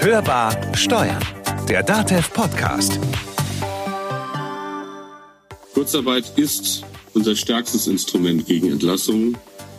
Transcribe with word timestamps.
Hörbar 0.00 0.56
Steuern, 0.74 1.22
der 1.68 1.82
DATEV 1.82 2.32
Podcast. 2.32 2.98
Kurzarbeit 5.74 6.32
ist 6.36 6.84
unser 7.14 7.36
stärkstes 7.36 7.86
Instrument 7.86 8.46
gegen 8.46 8.72
Entlassungen. 8.72 9.36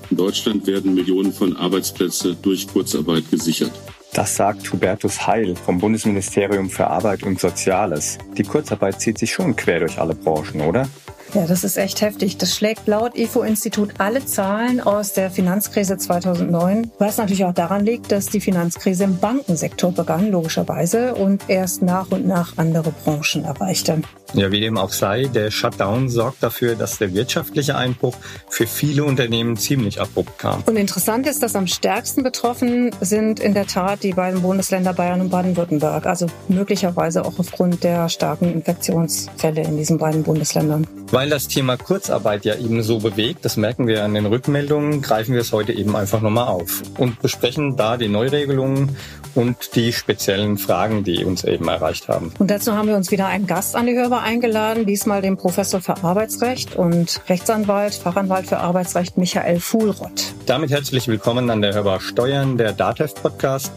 In 0.09 0.17
Deutschland 0.17 0.67
werden 0.67 0.93
Millionen 0.93 1.33
von 1.33 1.55
Arbeitsplätzen 1.55 2.37
durch 2.41 2.67
Kurzarbeit 2.67 3.29
gesichert. 3.31 3.71
Das 4.13 4.35
sagt 4.35 4.71
Hubertus 4.73 5.27
Heil 5.27 5.55
vom 5.55 5.79
Bundesministerium 5.79 6.69
für 6.69 6.87
Arbeit 6.87 7.23
und 7.23 7.39
Soziales. 7.39 8.17
Die 8.37 8.43
Kurzarbeit 8.43 8.99
zieht 8.99 9.17
sich 9.17 9.31
schon 9.31 9.55
quer 9.55 9.79
durch 9.79 9.99
alle 9.99 10.15
Branchen, 10.15 10.61
oder? 10.61 10.87
Ja, 11.35 11.45
das 11.45 11.63
ist 11.63 11.77
echt 11.77 12.01
heftig. 12.01 12.37
Das 12.37 12.55
schlägt 12.55 12.87
laut 12.87 13.15
IFO-Institut 13.15 13.91
alle 13.99 14.25
Zahlen 14.25 14.81
aus 14.81 15.13
der 15.13 15.29
Finanzkrise 15.29 15.97
2009, 15.97 16.91
was 16.97 17.17
natürlich 17.17 17.45
auch 17.45 17.53
daran 17.53 17.85
liegt, 17.85 18.11
dass 18.11 18.27
die 18.27 18.41
Finanzkrise 18.41 19.03
im 19.03 19.19
Bankensektor 19.19 19.91
begann, 19.91 20.31
logischerweise, 20.31 21.13
und 21.13 21.43
erst 21.47 21.83
nach 21.83 22.09
und 22.09 22.25
nach 22.25 22.57
andere 22.57 22.91
Branchen 23.03 23.45
erreichte. 23.45 24.01
Ja, 24.33 24.51
wie 24.51 24.59
dem 24.59 24.77
auch 24.77 24.91
sei, 24.91 25.25
der 25.25 25.51
Shutdown 25.51 26.09
sorgt 26.09 26.41
dafür, 26.41 26.75
dass 26.75 26.97
der 26.97 27.13
wirtschaftliche 27.13 27.75
Einbruch 27.75 28.15
für 28.49 28.65
viele 28.65 29.03
Unternehmen 29.03 29.55
ziemlich 29.55 30.01
abrupt 30.01 30.37
kam. 30.39 30.63
Und 30.65 30.77
interessant 30.77 31.27
ist, 31.27 31.43
dass 31.43 31.55
am 31.55 31.67
stärksten 31.67 32.23
betroffen 32.23 32.91
sind 33.01 33.39
in 33.39 33.53
der 33.53 33.67
Tat 33.67 34.03
die 34.03 34.13
beiden 34.13 34.41
Bundesländer 34.41 34.93
Bayern 34.93 35.21
und 35.21 35.29
Baden-Württemberg, 35.29 36.05
also 36.05 36.27
möglicherweise 36.47 37.23
auch 37.25 37.37
aufgrund 37.37 37.83
der 37.83 38.09
starken 38.09 38.51
Infektionsfälle 38.51 39.61
in 39.61 39.77
diesen 39.77 39.97
beiden 39.97 40.23
Bundesländern. 40.23 40.87
Weil 41.11 41.29
das 41.29 41.47
Thema 41.47 41.75
Kurzarbeit 41.75 42.45
ja 42.45 42.55
eben 42.55 42.83
so 42.83 42.99
bewegt, 42.99 43.43
das 43.43 43.57
merken 43.57 43.87
wir 43.87 44.03
an 44.03 44.13
den 44.13 44.27
Rückmeldungen, 44.27 45.01
greifen 45.01 45.33
wir 45.33 45.41
es 45.41 45.51
heute 45.51 45.73
eben 45.73 45.95
einfach 45.95 46.21
nochmal 46.21 46.47
auf 46.47 46.83
und 46.99 47.19
besprechen 47.19 47.75
da 47.75 47.97
die 47.97 48.09
Neuregelungen 48.09 48.95
und 49.33 49.75
die 49.75 49.91
speziellen 49.91 50.59
Fragen, 50.59 51.03
die 51.03 51.25
uns 51.25 51.43
eben 51.43 51.67
erreicht 51.67 52.09
haben. 52.09 52.31
Und 52.37 52.51
dazu 52.51 52.73
haben 52.73 52.87
wir 52.87 52.95
uns 52.95 53.09
wieder 53.09 53.25
einen 53.25 53.47
Gast 53.47 53.75
an 53.75 53.87
die 53.87 53.95
Hörbar 53.95 54.21
eingeladen, 54.21 54.85
diesmal 54.85 55.23
den 55.23 55.35
Professor 55.35 55.81
für 55.81 56.03
Arbeitsrecht 56.03 56.75
und 56.75 57.21
Rechtsanwalt, 57.27 57.95
Fachanwalt 57.95 58.45
für 58.45 58.59
Arbeitsrecht 58.59 59.17
Michael 59.17 59.59
Fuhlrott. 59.59 60.35
Damit 60.45 60.69
herzlich 60.69 61.07
willkommen 61.07 61.49
an 61.49 61.63
der 61.63 61.73
Hörbar 61.73 62.01
Steuern, 62.01 62.57
der 62.57 62.73
DATEV 62.73 63.15
Podcast. 63.15 63.71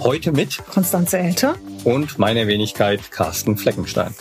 Heute 0.00 0.32
mit 0.32 0.58
Konstanze 0.66 1.18
Elter 1.18 1.54
und 1.84 2.18
meine 2.18 2.46
Wenigkeit 2.46 3.10
Carsten 3.10 3.56
Fleckenstein. 3.56 4.14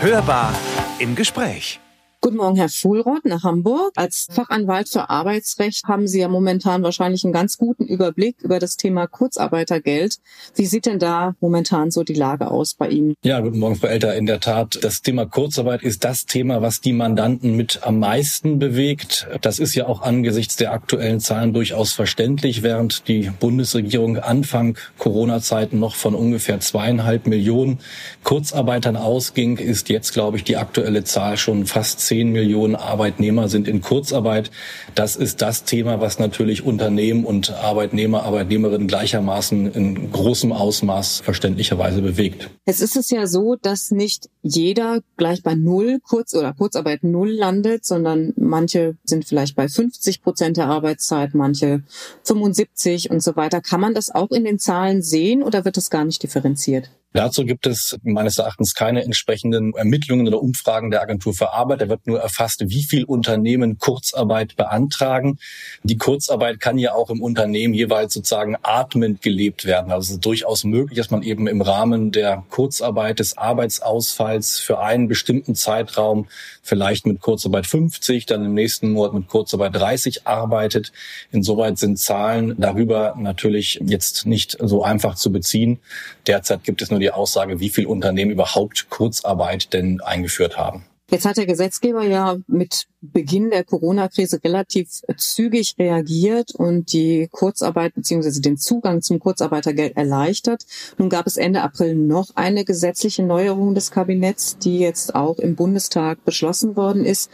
Hörbar 0.00 0.52
im 1.00 1.14
Gespräch. 1.14 1.80
Guten 2.22 2.36
Morgen, 2.36 2.56
Herr 2.56 2.68
Fuhlroth 2.68 3.24
nach 3.24 3.44
Hamburg. 3.44 3.92
Als 3.96 4.26
Fachanwalt 4.30 4.90
für 4.90 5.08
Arbeitsrecht 5.08 5.84
haben 5.86 6.06
Sie 6.06 6.20
ja 6.20 6.28
momentan 6.28 6.82
wahrscheinlich 6.82 7.24
einen 7.24 7.32
ganz 7.32 7.56
guten 7.56 7.86
Überblick 7.86 8.36
über 8.42 8.58
das 8.58 8.76
Thema 8.76 9.06
Kurzarbeitergeld. 9.06 10.16
Wie 10.54 10.66
sieht 10.66 10.84
denn 10.84 10.98
da 10.98 11.34
momentan 11.40 11.90
so 11.90 12.02
die 12.02 12.12
Lage 12.12 12.50
aus 12.50 12.74
bei 12.74 12.88
Ihnen? 12.90 13.14
Ja, 13.24 13.40
guten 13.40 13.58
Morgen, 13.58 13.76
Frau 13.76 13.86
Elter. 13.86 14.14
In 14.16 14.26
der 14.26 14.38
Tat, 14.38 14.80
das 14.82 15.00
Thema 15.00 15.24
Kurzarbeit 15.24 15.82
ist 15.82 16.04
das 16.04 16.26
Thema, 16.26 16.60
was 16.60 16.82
die 16.82 16.92
Mandanten 16.92 17.56
mit 17.56 17.80
am 17.84 18.00
meisten 18.00 18.58
bewegt. 18.58 19.26
Das 19.40 19.58
ist 19.58 19.74
ja 19.74 19.86
auch 19.86 20.02
angesichts 20.02 20.56
der 20.56 20.72
aktuellen 20.72 21.20
Zahlen 21.20 21.54
durchaus 21.54 21.94
verständlich. 21.94 22.62
Während 22.62 23.08
die 23.08 23.30
Bundesregierung 23.40 24.18
Anfang 24.18 24.76
Corona-Zeiten 24.98 25.78
noch 25.78 25.94
von 25.94 26.14
ungefähr 26.14 26.60
zweieinhalb 26.60 27.26
Millionen 27.26 27.78
Kurzarbeitern 28.24 28.98
ausging, 28.98 29.56
ist 29.56 29.88
jetzt, 29.88 30.12
glaube 30.12 30.36
ich, 30.36 30.44
die 30.44 30.58
aktuelle 30.58 31.02
Zahl 31.04 31.38
schon 31.38 31.64
fast 31.64 32.09
10 32.10 32.32
Millionen 32.32 32.74
Arbeitnehmer 32.74 33.48
sind 33.48 33.68
in 33.68 33.82
Kurzarbeit. 33.82 34.50
Das 34.96 35.14
ist 35.14 35.42
das 35.42 35.62
Thema, 35.62 36.00
was 36.00 36.18
natürlich 36.18 36.64
Unternehmen 36.64 37.24
und 37.24 37.52
Arbeitnehmer, 37.52 38.24
Arbeitnehmerinnen 38.24 38.88
gleichermaßen 38.88 39.72
in 39.72 40.10
großem 40.10 40.50
Ausmaß 40.50 41.20
verständlicherweise 41.20 42.02
bewegt. 42.02 42.50
Es 42.64 42.80
ist 42.80 42.96
es 42.96 43.10
ja 43.10 43.28
so, 43.28 43.54
dass 43.54 43.92
nicht 43.92 44.28
jeder 44.42 45.02
gleich 45.16 45.44
bei 45.44 45.54
Null 45.54 46.00
Kurz- 46.02 46.34
oder 46.34 46.52
Kurzarbeit 46.52 47.04
Null 47.04 47.30
landet, 47.30 47.84
sondern 47.84 48.32
manche 48.36 48.96
sind 49.04 49.24
vielleicht 49.24 49.54
bei 49.54 49.68
50 49.68 50.20
Prozent 50.20 50.56
der 50.56 50.66
Arbeitszeit, 50.66 51.32
manche 51.34 51.84
75 52.24 53.08
und 53.12 53.22
so 53.22 53.36
weiter. 53.36 53.60
Kann 53.60 53.80
man 53.80 53.94
das 53.94 54.12
auch 54.12 54.32
in 54.32 54.42
den 54.42 54.58
Zahlen 54.58 55.00
sehen 55.00 55.44
oder 55.44 55.64
wird 55.64 55.76
das 55.76 55.90
gar 55.90 56.04
nicht 56.04 56.24
differenziert? 56.24 56.90
Dazu 57.12 57.44
gibt 57.44 57.66
es 57.66 57.98
meines 58.04 58.38
Erachtens 58.38 58.74
keine 58.74 59.02
entsprechenden 59.02 59.74
Ermittlungen 59.74 60.28
oder 60.28 60.40
Umfragen 60.40 60.92
der 60.92 61.02
Agentur 61.02 61.34
für 61.34 61.52
Arbeit. 61.52 61.80
Da 61.80 61.88
wird 61.88 62.06
nur 62.06 62.20
erfasst, 62.20 62.62
wie 62.68 62.84
viel 62.84 63.02
Unternehmen 63.02 63.78
Kurzarbeit 63.78 64.54
beantragen. 64.54 65.38
Die 65.82 65.96
Kurzarbeit 65.96 66.60
kann 66.60 66.78
ja 66.78 66.94
auch 66.94 67.10
im 67.10 67.20
Unternehmen 67.20 67.74
jeweils 67.74 68.14
sozusagen 68.14 68.56
atmend 68.62 69.22
gelebt 69.22 69.64
werden. 69.64 69.90
Also 69.90 70.04
es 70.04 70.10
ist 70.10 70.24
durchaus 70.24 70.62
möglich, 70.62 70.98
dass 70.98 71.10
man 71.10 71.24
eben 71.24 71.48
im 71.48 71.62
Rahmen 71.62 72.12
der 72.12 72.44
Kurzarbeit 72.48 73.18
des 73.18 73.36
Arbeitsausfalls 73.36 74.60
für 74.60 74.78
einen 74.78 75.08
bestimmten 75.08 75.56
Zeitraum 75.56 76.28
vielleicht 76.62 77.06
mit 77.06 77.20
Kurzarbeit 77.20 77.66
50, 77.66 78.26
dann 78.26 78.44
im 78.44 78.54
nächsten 78.54 78.92
Monat 78.92 79.14
mit 79.14 79.26
Kurzarbeit 79.26 79.74
30 79.74 80.28
arbeitet. 80.28 80.92
Insoweit 81.32 81.76
sind 81.76 81.98
Zahlen 81.98 82.54
darüber 82.56 83.16
natürlich 83.18 83.80
jetzt 83.84 84.26
nicht 84.26 84.56
so 84.60 84.84
einfach 84.84 85.16
zu 85.16 85.32
beziehen. 85.32 85.80
Derzeit 86.28 86.62
gibt 86.62 86.82
es 86.82 86.90
nur 86.90 86.99
die 87.00 87.10
Aussage, 87.10 87.60
wie 87.60 87.70
viele 87.70 87.88
Unternehmen 87.88 88.30
überhaupt 88.30 88.88
Kurzarbeit 88.90 89.72
denn 89.72 90.00
eingeführt 90.00 90.56
haben. 90.56 90.84
Jetzt 91.10 91.24
hat 91.24 91.38
der 91.38 91.46
Gesetzgeber 91.46 92.04
ja 92.04 92.36
mit 92.46 92.86
Beginn 93.00 93.50
der 93.50 93.64
Corona-Krise 93.64 94.38
relativ 94.44 95.02
zügig 95.16 95.74
reagiert 95.76 96.54
und 96.54 96.92
die 96.92 97.28
Kurzarbeit 97.32 97.94
bzw. 97.96 98.40
den 98.40 98.56
Zugang 98.56 99.02
zum 99.02 99.18
Kurzarbeitergeld 99.18 99.96
erleichtert. 99.96 100.66
Nun 100.98 101.08
gab 101.08 101.26
es 101.26 101.36
Ende 101.36 101.62
April 101.62 101.96
noch 101.96 102.36
eine 102.36 102.64
gesetzliche 102.64 103.24
Neuerung 103.24 103.74
des 103.74 103.90
Kabinetts, 103.90 104.58
die 104.58 104.78
jetzt 104.78 105.16
auch 105.16 105.40
im 105.40 105.56
Bundestag 105.56 106.24
beschlossen 106.24 106.76
worden 106.76 107.04
ist. 107.04 107.28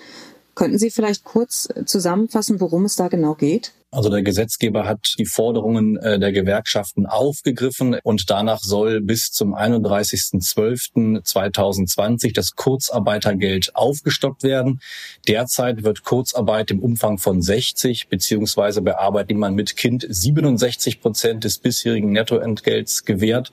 Könnten 0.55 0.79
Sie 0.79 0.91
vielleicht 0.91 1.25
kurz 1.25 1.69
zusammenfassen, 1.85 2.63
worum 2.63 2.87
es 2.87 2.97
da 2.97 3.09
genau 3.09 3.35
geht? 3.35 3.73
Also 3.97 4.11
der 4.11 4.21
Gesetzgeber 4.21 4.87
hat 4.87 5.15
die 5.19 5.25
Forderungen 5.25 5.97
äh, 5.97 6.19
der 6.19 6.31
Gewerkschaften 6.31 7.07
aufgegriffen 7.07 7.97
und 8.03 8.29
danach 8.29 8.61
soll 8.61 9.01
bis 9.01 9.33
zum 9.33 9.55
31.12.2020 9.55 12.35
das 12.35 12.57
Kurzarbeitergeld 12.57 13.75
aufgestockt 13.75 14.43
werden. 14.43 14.83
Derzeit 15.27 15.83
wird 15.83 16.05
Kurzarbeit 16.05 16.71
im 16.73 16.81
Umfang 16.81 17.17
von 17.17 17.41
60 17.41 18.09
beziehungsweise 18.09 18.83
bei 18.83 18.99
Arbeitnehmern 18.99 19.55
mit 19.55 19.79
Kind 19.79 20.07
67 20.07 21.01
Prozent 21.01 21.45
des 21.45 21.57
bisherigen 21.57 22.13
Nettoentgelts 22.13 23.07
gewährt. 23.07 23.51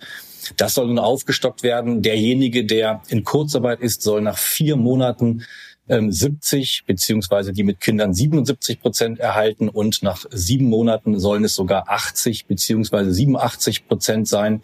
Das 0.57 0.73
soll 0.73 0.87
nun 0.87 0.99
aufgestockt 0.99 1.63
werden. 1.63 2.01
Derjenige, 2.01 2.65
der 2.65 3.01
in 3.07 3.23
Kurzarbeit 3.23 3.79
ist, 3.79 4.01
soll 4.01 4.19
nach 4.19 4.37
vier 4.37 4.75
Monaten 4.75 5.45
70 5.87 6.79
ähm, 6.79 6.85
beziehungsweise 6.87 7.53
die 7.53 7.63
mit 7.63 7.79
Kindern 7.79 8.13
77 8.13 8.81
Prozent 8.81 9.19
erhalten 9.19 9.69
und 9.69 10.01
nach 10.01 10.25
sieben 10.31 10.65
Monaten 10.65 11.19
sollen 11.19 11.43
es 11.43 11.55
sogar 11.55 11.89
80 11.89 12.45
beziehungsweise 12.45 13.13
87 13.13 13.87
Prozent 13.87 14.27
sein. 14.27 14.61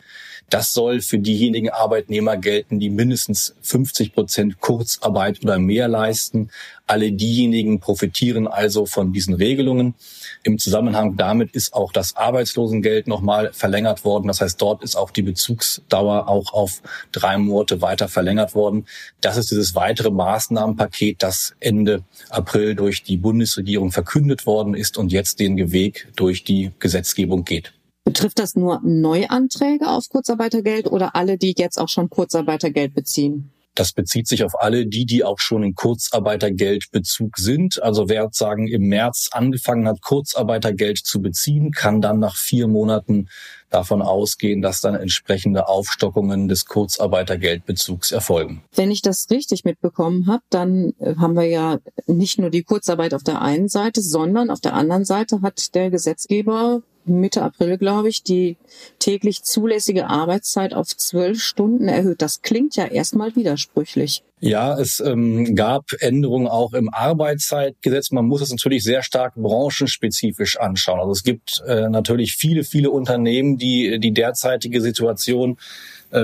Das 0.49 0.73
soll 0.73 1.01
für 1.01 1.19
diejenigen 1.19 1.69
Arbeitnehmer 1.69 2.35
gelten, 2.37 2.79
die 2.79 2.89
mindestens 2.89 3.55
50 3.61 4.13
Prozent 4.13 4.59
Kurzarbeit 4.59 5.43
oder 5.43 5.59
mehr 5.59 5.87
leisten. 5.87 6.49
Alle 6.87 7.11
diejenigen 7.11 7.79
profitieren 7.79 8.47
also 8.47 8.87
von 8.87 9.13
diesen 9.13 9.35
Regelungen. 9.35 9.93
Im 10.41 10.57
Zusammenhang 10.57 11.17
damit 11.17 11.51
ist 11.51 11.73
auch 11.73 11.91
das 11.91 12.15
Arbeitslosengeld 12.15 13.07
nochmal 13.07 13.51
verlängert 13.53 14.03
worden. 14.03 14.27
Das 14.27 14.41
heißt, 14.41 14.59
dort 14.59 14.83
ist 14.83 14.95
auch 14.95 15.11
die 15.11 15.21
Bezugsdauer 15.21 16.27
auch 16.27 16.51
auf 16.53 16.81
drei 17.11 17.37
Monate 17.37 17.81
weiter 17.83 18.07
verlängert 18.07 18.55
worden. 18.55 18.87
Das 19.21 19.37
ist 19.37 19.51
dieses 19.51 19.75
weitere 19.75 20.09
Maßnahmenpaket, 20.09 21.21
das 21.21 21.53
Ende 21.59 22.03
April 22.29 22.73
durch 22.73 23.03
die 23.03 23.17
Bundesregierung 23.17 23.91
verkündet 23.91 24.47
worden 24.47 24.73
ist 24.73 24.97
und 24.97 25.11
jetzt 25.11 25.39
den 25.39 25.71
Weg 25.71 26.07
durch 26.15 26.43
die 26.43 26.71
Gesetzgebung 26.79 27.45
geht. 27.45 27.73
Betrifft 28.09 28.39
das 28.39 28.55
nur 28.55 28.81
Neuanträge 28.83 29.87
auf 29.87 30.09
Kurzarbeitergeld 30.09 30.87
oder 30.87 31.15
alle, 31.15 31.37
die 31.37 31.53
jetzt 31.55 31.79
auch 31.79 31.89
schon 31.89 32.09
Kurzarbeitergeld 32.09 32.95
beziehen? 32.95 33.51
Das 33.75 33.93
bezieht 33.93 34.27
sich 34.27 34.43
auf 34.43 34.59
alle 34.59 34.87
die, 34.87 35.05
die 35.05 35.23
auch 35.23 35.37
schon 35.37 35.61
in 35.61 35.75
Kurzarbeitergeldbezug 35.75 37.37
sind. 37.37 37.83
Also 37.83 38.09
wer 38.09 38.27
sagen 38.31 38.67
im 38.67 38.87
März 38.87 39.29
angefangen 39.31 39.87
hat, 39.87 40.01
Kurzarbeitergeld 40.01 40.97
zu 40.97 41.21
beziehen, 41.21 41.69
kann 41.69 42.01
dann 42.01 42.17
nach 42.17 42.35
vier 42.35 42.67
Monaten 42.67 43.29
davon 43.69 44.01
ausgehen, 44.01 44.63
dass 44.63 44.81
dann 44.81 44.95
entsprechende 44.95 45.67
Aufstockungen 45.67 46.47
des 46.47 46.65
Kurzarbeitergeldbezugs 46.65 48.11
erfolgen. 48.11 48.63
Wenn 48.73 48.89
ich 48.89 49.03
das 49.03 49.27
richtig 49.29 49.65
mitbekommen 49.65 50.25
habe, 50.25 50.41
dann 50.49 50.93
äh, 50.99 51.13
haben 51.17 51.35
wir 51.35 51.45
ja 51.45 51.77
nicht 52.07 52.39
nur 52.39 52.49
die 52.49 52.63
Kurzarbeit 52.63 53.13
auf 53.13 53.21
der 53.21 53.39
einen 53.39 53.67
Seite, 53.67 54.01
sondern 54.01 54.49
auf 54.49 54.61
der 54.61 54.73
anderen 54.73 55.05
Seite 55.05 55.43
hat 55.43 55.75
der 55.75 55.91
Gesetzgeber 55.91 56.81
Mitte 57.09 57.41
April, 57.41 57.77
glaube 57.77 58.09
ich, 58.09 58.23
die 58.23 58.57
täglich 58.99 59.43
zulässige 59.43 60.07
Arbeitszeit 60.07 60.73
auf 60.73 60.87
zwölf 60.87 61.41
Stunden 61.41 61.87
erhöht. 61.87 62.21
Das 62.21 62.41
klingt 62.41 62.75
ja 62.75 62.85
erstmal 62.85 63.35
widersprüchlich. 63.35 64.23
Ja, 64.41 64.79
es 64.79 65.01
ähm, 65.01 65.53
gab 65.53 65.91
Änderungen 65.99 66.47
auch 66.47 66.71
im 66.73 66.93
Arbeitszeitgesetz. 66.93 68.11
Man 68.11 68.25
muss 68.25 68.41
es 68.41 68.51
natürlich 68.51 68.85
sehr 68.85 69.03
stark 69.03 69.35
branchenspezifisch 69.35 70.57
anschauen. 70.57 70.99
Also 70.99 71.11
es 71.11 71.23
gibt 71.23 71.61
äh, 71.67 71.89
natürlich 71.89 72.35
viele, 72.35 72.63
viele 72.63 72.89
Unternehmen, 72.89 73.57
die 73.57 73.99
die 73.99 74.13
derzeitige 74.13 74.79
Situation 74.79 75.57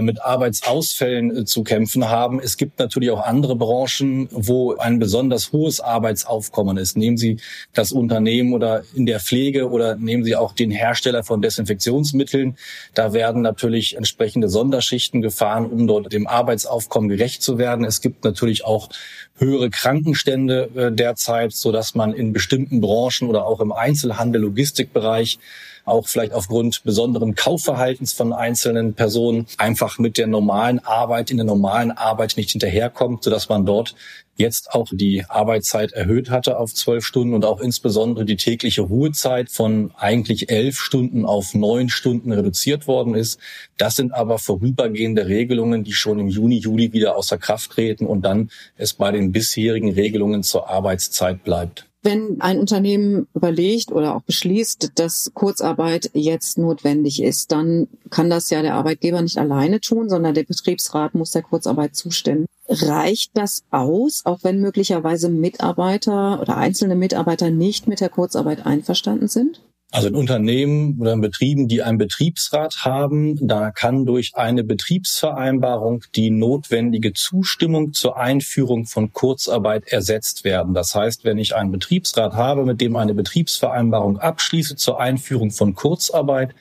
mit 0.01 0.21
Arbeitsausfällen 0.23 1.37
äh, 1.37 1.45
zu 1.45 1.63
kämpfen 1.63 2.09
haben. 2.09 2.39
Es 2.39 2.57
gibt 2.57 2.79
natürlich 2.79 3.11
auch 3.11 3.23
andere 3.23 3.55
Branchen, 3.55 4.27
wo 4.31 4.75
ein 4.75 4.99
besonders 4.99 5.51
hohes 5.51 5.79
Arbeitsaufkommen 5.79 6.77
ist. 6.77 6.97
Nehmen 6.97 7.17
Sie 7.17 7.37
das 7.73 7.91
Unternehmen 7.91 8.53
oder 8.53 8.83
in 8.95 9.05
der 9.05 9.19
Pflege 9.19 9.69
oder 9.69 9.95
nehmen 9.95 10.23
Sie 10.23 10.35
auch 10.35 10.53
den 10.53 10.71
Hersteller 10.71 11.23
von 11.23 11.41
Desinfektionsmitteln. 11.41 12.57
Da 12.93 13.13
werden 13.13 13.41
natürlich 13.41 13.95
entsprechende 13.95 14.49
Sonderschichten 14.49 15.21
gefahren, 15.21 15.67
um 15.67 15.87
dort 15.87 16.11
dem 16.11 16.27
Arbeitsaufkommen 16.27 17.09
gerecht 17.09 17.43
zu 17.43 17.57
werden. 17.57 17.85
Es 17.85 18.01
gibt 18.01 18.23
natürlich 18.23 18.65
auch 18.65 18.89
höhere 19.37 19.69
Krankenstände 19.69 20.69
äh, 20.75 20.91
derzeit, 20.91 21.53
so 21.53 21.71
dass 21.71 21.95
man 21.95 22.13
in 22.13 22.33
bestimmten 22.33 22.81
Branchen 22.81 23.29
oder 23.29 23.45
auch 23.45 23.59
im 23.59 23.71
Einzelhandel, 23.71 24.41
Logistikbereich 24.41 25.39
auch 25.85 26.07
vielleicht 26.07 26.33
aufgrund 26.33 26.83
besonderen 26.83 27.35
Kaufverhaltens 27.35 28.13
von 28.13 28.33
einzelnen 28.33 28.93
Personen 28.93 29.45
einfach 29.57 29.99
mit 29.99 30.17
der 30.17 30.27
normalen 30.27 30.79
Arbeit 30.79 31.31
in 31.31 31.37
der 31.37 31.45
normalen 31.45 31.91
Arbeit 31.91 32.33
nicht 32.37 32.51
hinterherkommt, 32.51 33.23
sodass 33.23 33.49
man 33.49 33.65
dort 33.65 33.95
jetzt 34.37 34.73
auch 34.73 34.89
die 34.91 35.23
Arbeitszeit 35.27 35.93
erhöht 35.93 36.29
hatte 36.29 36.57
auf 36.57 36.73
zwölf 36.73 37.05
Stunden 37.05 37.33
und 37.33 37.45
auch 37.45 37.61
insbesondere 37.61 38.25
die 38.25 38.35
tägliche 38.35 38.81
Ruhezeit 38.81 39.49
von 39.49 39.91
eigentlich 39.95 40.49
elf 40.49 40.77
Stunden 40.77 41.25
auf 41.25 41.53
neun 41.53 41.89
Stunden 41.89 42.31
reduziert 42.31 42.87
worden 42.87 43.15
ist. 43.15 43.39
Das 43.77 43.95
sind 43.95 44.13
aber 44.13 44.37
vorübergehende 44.37 45.27
Regelungen, 45.27 45.83
die 45.83 45.93
schon 45.93 46.19
im 46.19 46.27
Juni, 46.27 46.57
Juli 46.57 46.91
wieder 46.91 47.15
außer 47.15 47.37
Kraft 47.37 47.71
treten 47.71 48.05
und 48.05 48.23
dann 48.23 48.49
es 48.75 48.93
bei 48.93 49.11
den 49.11 49.31
bisherigen 49.31 49.93
Regelungen 49.93 50.43
zur 50.43 50.69
Arbeitszeit 50.69 51.43
bleibt. 51.43 51.85
Wenn 52.06 52.40
ein 52.40 52.60
Unternehmen 52.60 53.28
überlegt 53.34 53.92
oder 53.92 54.16
auch 54.16 54.22
beschließt, 54.22 54.92
dass 54.94 55.31
Kurzarbeit 55.34 56.12
jetzt 56.13 56.60
notwendig 56.60 57.19
ist, 57.19 57.52
dann 57.52 57.88
kann 58.12 58.30
das 58.30 58.52
ja 58.52 58.62
der 58.62 58.75
Arbeitgeber 58.75 59.24
nicht 59.24 59.40
alleine 59.40 59.81
tun, 59.81 60.07
sondern 60.07 60.36
der 60.36 60.44
Betriebsrat 60.44 61.16
muss 61.16 61.31
der 61.31 61.42
Kurzarbeit 61.42 61.96
zustimmen. 61.96 62.46
Reicht 62.69 63.31
das 63.34 63.63
aus, 63.72 64.22
auch 64.24 64.44
wenn 64.44 64.62
möglicherweise 64.62 65.30
Mitarbeiter 65.30 66.40
oder 66.40 66.57
einzelne 66.57 66.96
Mitarbeiter 66.96 67.50
nicht 67.50 67.88
mit 67.88 68.02
der 68.02 68.10
Kurzarbeit 68.10 68.68
einverstanden 68.68 69.28
sind? 69.28 69.62
Also 69.91 70.09
in 70.09 70.15
Unternehmen 70.15 70.99
oder 70.99 71.13
in 71.13 71.21
Betrieben, 71.21 71.67
die 71.67 71.81
einen 71.81 71.97
Betriebsrat 71.97 72.83
haben, 72.83 73.47
da 73.47 73.71
kann 73.71 74.05
durch 74.05 74.31
eine 74.35 74.63
Betriebsvereinbarung 74.63 76.03
die 76.15 76.31
notwendige 76.31 77.13
Zustimmung 77.13 77.93
zur 77.93 78.17
Einführung 78.17 78.85
von 78.87 79.13
Kurzarbeit 79.13 79.87
ersetzt 79.87 80.43
werden. 80.43 80.73
Das 80.73 80.95
heißt, 80.95 81.23
wenn 81.23 81.37
ich 81.37 81.55
einen 81.55 81.71
Betriebsrat 81.71 82.33
habe, 82.33 82.65
mit 82.65 82.81
dem 82.81 82.97
eine 82.97 83.13
Betriebsvereinbarung 83.13 84.17
abschließe 84.17 84.75
zur 84.75 84.99
Einführung 84.99 85.51
von 85.51 85.75
Kurzarbeit, 85.75 86.53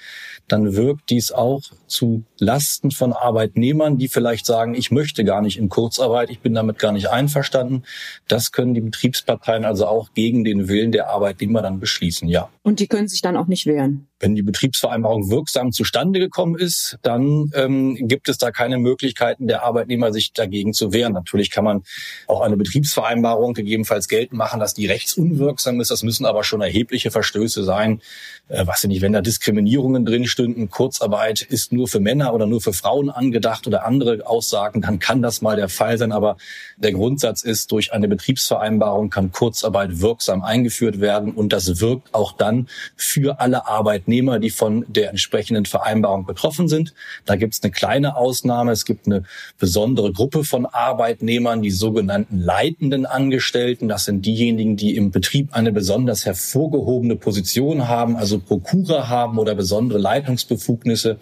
dann 0.48 0.74
wirkt 0.74 1.10
dies 1.10 1.32
auch 1.32 1.62
zu 1.86 2.24
Lasten 2.38 2.90
von 2.90 3.12
Arbeitnehmern, 3.12 3.96
die 3.96 4.08
vielleicht 4.08 4.44
sagen, 4.44 4.74
ich 4.74 4.90
möchte 4.90 5.24
gar 5.24 5.40
nicht 5.40 5.58
in 5.58 5.68
Kurzarbeit, 5.68 6.28
ich 6.30 6.40
bin 6.40 6.54
damit 6.54 6.78
gar 6.78 6.92
nicht 6.92 7.08
einverstanden. 7.08 7.84
Das 8.28 8.52
können 8.52 8.74
die 8.74 8.82
Betriebsparteien 8.82 9.64
also 9.64 9.86
auch 9.86 10.12
gegen 10.12 10.44
den 10.44 10.68
Willen 10.68 10.92
der 10.92 11.08
Arbeitnehmer 11.08 11.62
dann 11.62 11.80
beschließen, 11.80 12.28
ja. 12.28 12.50
Und 12.62 12.80
die 12.80 12.88
können 12.88 13.08
sich 13.14 13.22
dann 13.22 13.36
auch 13.36 13.46
nicht 13.46 13.66
wehren. 13.66 14.08
Wenn 14.24 14.34
die 14.34 14.42
Betriebsvereinbarung 14.42 15.28
wirksam 15.28 15.70
zustande 15.70 16.18
gekommen 16.18 16.58
ist, 16.58 16.96
dann 17.02 17.50
ähm, 17.54 18.08
gibt 18.08 18.30
es 18.30 18.38
da 18.38 18.52
keine 18.52 18.78
Möglichkeiten 18.78 19.48
der 19.48 19.64
Arbeitnehmer, 19.64 20.14
sich 20.14 20.32
dagegen 20.32 20.72
zu 20.72 20.94
wehren. 20.94 21.12
Natürlich 21.12 21.50
kann 21.50 21.64
man 21.64 21.82
auch 22.26 22.40
eine 22.40 22.56
Betriebsvereinbarung 22.56 23.52
gegebenenfalls 23.52 24.08
geltend 24.08 24.38
machen, 24.38 24.60
dass 24.60 24.72
die 24.72 24.86
rechtsunwirksam 24.86 25.78
ist. 25.78 25.90
Das 25.90 26.02
müssen 26.02 26.24
aber 26.24 26.42
schon 26.42 26.62
erhebliche 26.62 27.10
Verstöße 27.10 27.64
sein. 27.64 28.00
Äh, 28.48 28.66
was 28.66 28.82
nicht, 28.84 29.02
wenn 29.02 29.12
da 29.12 29.20
Diskriminierungen 29.20 30.06
drin 30.06 30.26
stünden, 30.26 30.70
Kurzarbeit 30.70 31.42
ist 31.42 31.74
nur 31.74 31.86
für 31.86 32.00
Männer 32.00 32.32
oder 32.32 32.46
nur 32.46 32.62
für 32.62 32.72
Frauen 32.72 33.10
angedacht 33.10 33.66
oder 33.66 33.84
andere 33.84 34.26
Aussagen, 34.26 34.80
dann 34.80 35.00
kann 35.00 35.20
das 35.20 35.42
mal 35.42 35.56
der 35.56 35.68
Fall 35.68 35.98
sein. 35.98 36.12
Aber 36.12 36.38
der 36.78 36.92
Grundsatz 36.92 37.42
ist, 37.42 37.72
durch 37.72 37.92
eine 37.92 38.08
Betriebsvereinbarung 38.08 39.10
kann 39.10 39.32
Kurzarbeit 39.32 40.00
wirksam 40.00 40.42
eingeführt 40.42 41.00
werden 41.00 41.32
und 41.32 41.52
das 41.52 41.82
wirkt 41.82 42.14
auch 42.14 42.32
dann 42.32 42.68
für 42.96 43.38
alle 43.40 43.66
Arbeitnehmer, 43.66 44.13
die 44.22 44.50
von 44.50 44.84
der 44.88 45.10
entsprechenden 45.10 45.66
Vereinbarung 45.66 46.26
betroffen 46.26 46.68
sind. 46.68 46.94
Da 47.24 47.36
gibt 47.36 47.54
es 47.54 47.62
eine 47.62 47.72
kleine 47.72 48.16
Ausnahme. 48.16 48.72
Es 48.72 48.84
gibt 48.84 49.06
eine 49.06 49.24
besondere 49.58 50.12
Gruppe 50.12 50.44
von 50.44 50.66
Arbeitnehmern, 50.66 51.62
die 51.62 51.70
sogenannten 51.70 52.40
leitenden 52.40 53.06
Angestellten. 53.06 53.88
Das 53.88 54.04
sind 54.04 54.24
diejenigen, 54.24 54.76
die 54.76 54.96
im 54.96 55.10
Betrieb 55.10 55.52
eine 55.52 55.72
besonders 55.72 56.26
hervorgehobene 56.26 57.16
Position 57.16 57.88
haben, 57.88 58.16
also 58.16 58.38
Prokura 58.38 59.08
haben 59.08 59.38
oder 59.38 59.54
besondere 59.54 59.98
Leitungsbefugnisse. 59.98 61.18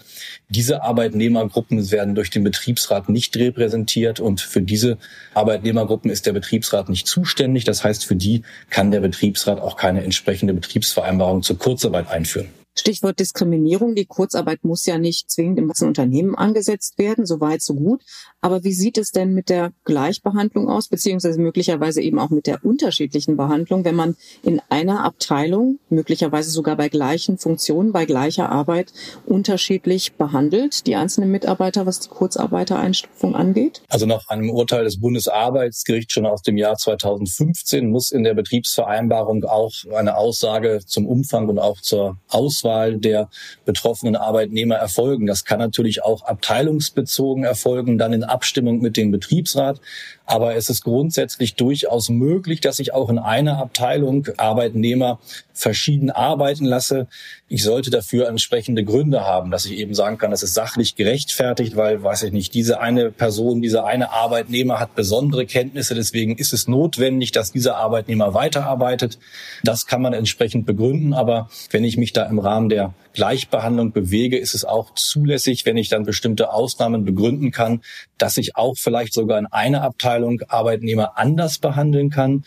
Diese 0.48 0.82
Arbeitnehmergruppen 0.82 1.90
werden 1.90 2.14
durch 2.14 2.30
den 2.30 2.44
Betriebsrat 2.44 3.08
nicht 3.08 3.36
repräsentiert 3.36 4.20
und 4.20 4.40
für 4.40 4.60
diese 4.60 4.98
Arbeitnehmergruppen 5.34 6.10
ist 6.10 6.26
der 6.26 6.32
Betriebsrat 6.32 6.88
nicht 6.88 7.06
zuständig. 7.06 7.64
Das 7.64 7.84
heißt, 7.84 8.04
für 8.04 8.16
die 8.16 8.42
kann 8.70 8.90
der 8.90 9.00
Betriebsrat 9.00 9.60
auch 9.60 9.76
keine 9.76 10.04
entsprechende 10.04 10.54
Betriebsvereinbarung 10.54 11.42
zur 11.42 11.58
Kurzarbeit 11.58 12.08
einführen. 12.08 12.61
Stichwort 12.74 13.20
Diskriminierung. 13.20 13.94
Die 13.94 14.06
Kurzarbeit 14.06 14.64
muss 14.64 14.86
ja 14.86 14.98
nicht 14.98 15.30
zwingend 15.30 15.58
im 15.58 15.68
ganzen 15.68 15.88
Unternehmen 15.88 16.34
angesetzt 16.34 16.98
werden, 16.98 17.26
so 17.26 17.40
weit, 17.40 17.62
so 17.62 17.74
gut. 17.74 18.02
Aber 18.40 18.64
wie 18.64 18.72
sieht 18.72 18.98
es 18.98 19.12
denn 19.12 19.34
mit 19.34 19.48
der 19.48 19.72
Gleichbehandlung 19.84 20.68
aus, 20.68 20.88
beziehungsweise 20.88 21.40
möglicherweise 21.40 22.00
eben 22.00 22.18
auch 22.18 22.30
mit 22.30 22.46
der 22.46 22.64
unterschiedlichen 22.64 23.36
Behandlung, 23.36 23.84
wenn 23.84 23.94
man 23.94 24.16
in 24.42 24.60
einer 24.70 25.04
Abteilung, 25.04 25.78
möglicherweise 25.90 26.50
sogar 26.50 26.76
bei 26.76 26.88
gleichen 26.88 27.36
Funktionen, 27.38 27.92
bei 27.92 28.06
gleicher 28.06 28.48
Arbeit, 28.48 28.92
unterschiedlich 29.26 30.14
behandelt, 30.14 30.86
die 30.86 30.96
einzelnen 30.96 31.30
Mitarbeiter, 31.30 31.84
was 31.86 32.00
die 32.00 32.08
Kurzarbeitereinstufung 32.08 33.34
angeht? 33.34 33.82
Also 33.88 34.06
nach 34.06 34.28
einem 34.28 34.50
Urteil 34.50 34.84
des 34.84 34.98
Bundesarbeitsgerichts 34.98 36.14
schon 36.14 36.26
aus 36.26 36.42
dem 36.42 36.56
Jahr 36.56 36.76
2015 36.76 37.90
muss 37.90 38.10
in 38.10 38.24
der 38.24 38.34
Betriebsvereinbarung 38.34 39.44
auch 39.44 39.72
eine 39.94 40.16
Aussage 40.16 40.80
zum 40.86 41.06
Umfang 41.06 41.48
und 41.48 41.58
auch 41.58 41.80
zur 41.80 42.16
Aus 42.28 42.61
Auswahl 42.62 42.96
der 42.96 43.28
betroffenen 43.64 44.16
Arbeitnehmer 44.16 44.76
erfolgen. 44.76 45.26
Das 45.26 45.44
kann 45.44 45.58
natürlich 45.58 46.02
auch 46.02 46.22
abteilungsbezogen 46.22 47.44
erfolgen, 47.44 47.98
dann 47.98 48.12
in 48.12 48.24
Abstimmung 48.24 48.80
mit 48.80 48.96
dem 48.96 49.10
Betriebsrat. 49.10 49.80
Aber 50.24 50.54
es 50.54 50.70
ist 50.70 50.84
grundsätzlich 50.84 51.56
durchaus 51.56 52.08
möglich, 52.08 52.60
dass 52.60 52.78
ich 52.78 52.94
auch 52.94 53.10
in 53.10 53.18
einer 53.18 53.58
Abteilung 53.58 54.28
Arbeitnehmer 54.36 55.18
verschieden 55.52 56.10
arbeiten 56.10 56.64
lasse. 56.64 57.06
Ich 57.48 57.62
sollte 57.62 57.90
dafür 57.90 58.28
entsprechende 58.28 58.84
Gründe 58.84 59.20
haben, 59.20 59.50
dass 59.50 59.66
ich 59.66 59.72
eben 59.72 59.94
sagen 59.94 60.18
kann, 60.18 60.30
das 60.30 60.42
ist 60.42 60.54
sachlich 60.54 60.96
gerechtfertigt, 60.96 61.76
weil, 61.76 62.02
weiß 62.02 62.22
ich 62.22 62.32
nicht, 62.32 62.54
diese 62.54 62.80
eine 62.80 63.10
Person, 63.10 63.60
dieser 63.60 63.84
eine 63.84 64.10
Arbeitnehmer 64.10 64.80
hat 64.80 64.94
besondere 64.94 65.44
Kenntnisse, 65.44 65.94
deswegen 65.94 66.36
ist 66.36 66.52
es 66.52 66.68
notwendig, 66.68 67.32
dass 67.32 67.52
dieser 67.52 67.76
Arbeitnehmer 67.76 68.32
weiterarbeitet. 68.32 69.18
Das 69.64 69.86
kann 69.86 70.00
man 70.00 70.14
entsprechend 70.14 70.64
begründen, 70.64 71.12
aber 71.12 71.50
wenn 71.70 71.84
ich 71.84 71.96
mich 71.96 72.12
da 72.12 72.24
im 72.24 72.38
Rahmen 72.38 72.51
der 72.68 72.94
Gleichbehandlung 73.12 73.92
bewege, 73.92 74.38
ist 74.38 74.54
es 74.54 74.64
auch 74.64 74.94
zulässig, 74.94 75.66
wenn 75.66 75.76
ich 75.76 75.88
dann 75.88 76.04
bestimmte 76.04 76.52
Ausnahmen 76.52 77.04
begründen 77.04 77.50
kann, 77.50 77.82
dass 78.18 78.36
ich 78.36 78.56
auch 78.56 78.76
vielleicht 78.76 79.12
sogar 79.12 79.38
in 79.38 79.46
einer 79.46 79.82
Abteilung 79.82 80.40
Arbeitnehmer 80.48 81.18
anders 81.18 81.58
behandeln 81.58 82.10
kann. 82.10 82.44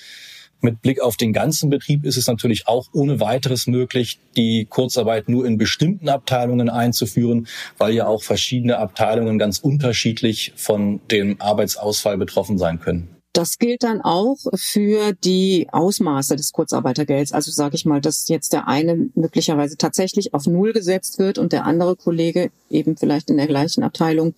Mit 0.61 0.81
Blick 0.81 1.01
auf 1.01 1.17
den 1.17 1.33
ganzen 1.33 1.69
Betrieb 1.69 2.05
ist 2.05 2.17
es 2.17 2.27
natürlich 2.27 2.67
auch 2.67 2.87
ohne 2.93 3.19
weiteres 3.19 3.67
möglich, 3.67 4.19
die 4.35 4.65
Kurzarbeit 4.65 5.29
nur 5.29 5.45
in 5.45 5.57
bestimmten 5.57 6.09
Abteilungen 6.09 6.69
einzuführen, 6.69 7.47
weil 7.77 7.93
ja 7.93 8.07
auch 8.07 8.23
verschiedene 8.23 8.77
Abteilungen 8.77 9.37
ganz 9.37 9.59
unterschiedlich 9.59 10.53
von 10.55 11.01
dem 11.11 11.39
Arbeitsausfall 11.39 12.17
betroffen 12.17 12.57
sein 12.57 12.79
können. 12.79 13.14
Das 13.35 13.59
gilt 13.59 13.83
dann 13.83 13.99
auch 13.99 14.37
für 14.53 15.11
die 15.11 15.67
Ausmaße 15.69 16.37
des 16.37 16.53
Kurzarbeitergelds. 16.53 17.33
Also 17.33 17.51
sage 17.51 17.75
ich 17.75 17.85
mal, 17.85 17.99
dass 17.99 18.29
jetzt 18.29 18.53
der 18.53 18.69
eine 18.69 19.09
möglicherweise 19.13 19.75
tatsächlich 19.75 20.33
auf 20.33 20.47
Null 20.47 20.71
gesetzt 20.71 21.19
wird 21.19 21.37
und 21.37 21.51
der 21.51 21.65
andere 21.65 21.97
Kollege 21.97 22.49
eben 22.69 22.95
vielleicht 22.95 23.29
in 23.29 23.35
der 23.35 23.47
gleichen 23.47 23.83
Abteilung 23.83 24.35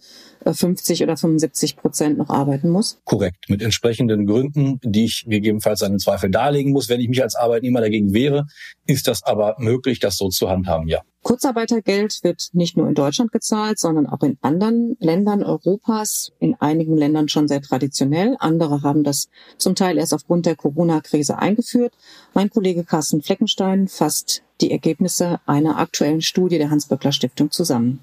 50 0.54 1.04
oder 1.04 1.18
75 1.18 1.78
Prozent 1.78 2.18
noch 2.18 2.30
arbeiten 2.30 2.70
muss? 2.70 3.00
Korrekt, 3.06 3.50
mit 3.50 3.62
entsprechenden 3.62 4.26
Gründen, 4.26 4.80
die 4.84 5.06
ich 5.06 5.26
gegebenenfalls 5.28 5.84
einen 5.84 6.00
Zweifel 6.00 6.30
darlegen 6.30 6.72
muss. 6.72 6.90
Wenn 6.90 7.02
ich 7.02 7.10
mich 7.10 7.22
als 7.22 7.36
Arbeitnehmer 7.36 7.82
dagegen 7.82 8.14
wehre, 8.14 8.46
ist 8.86 9.08
das 9.08 9.24
aber 9.24 9.56
möglich, 9.60 10.00
das 10.00 10.18
so 10.18 10.30
zu 10.30 10.50
handhaben, 10.50 10.88
ja. 10.88 11.02
Kurzarbeitergeld 11.28 12.20
wird 12.24 12.52
nicht 12.54 12.78
nur 12.78 12.88
in 12.88 12.96
Deutschland 12.96 13.34
gezahlt, 13.34 13.80
sondern 13.80 14.08
auch 14.08 14.24
in 14.24 14.38
anderen 14.42 14.96
Ländern 15.02 15.44
Europas, 15.44 16.32
in 16.40 16.56
einigen 16.56 16.96
Ländern 16.96 17.28
schon 17.28 17.50
sehr 17.50 17.62
traditionell. 17.62 18.38
Andere 18.40 18.82
haben 18.82 19.04
das 19.04 19.28
zum 19.58 19.76
Teil 19.76 19.98
erst 19.98 20.14
aufgrund 20.14 20.46
der 20.46 20.56
Corona-Krise 20.56 21.38
eingeführt. 21.38 21.94
Mein 22.34 22.50
Kollege 22.50 22.86
Carsten 22.86 23.22
Fleckenstein 23.22 23.90
fasst 23.90 24.44
die 24.62 24.72
Ergebnisse 24.72 25.42
einer 25.46 25.80
aktuellen 25.80 26.22
Studie 26.22 26.60
der 26.60 26.70
Hans-Böckler 26.70 27.12
Stiftung 27.12 27.52
zusammen. 27.52 28.00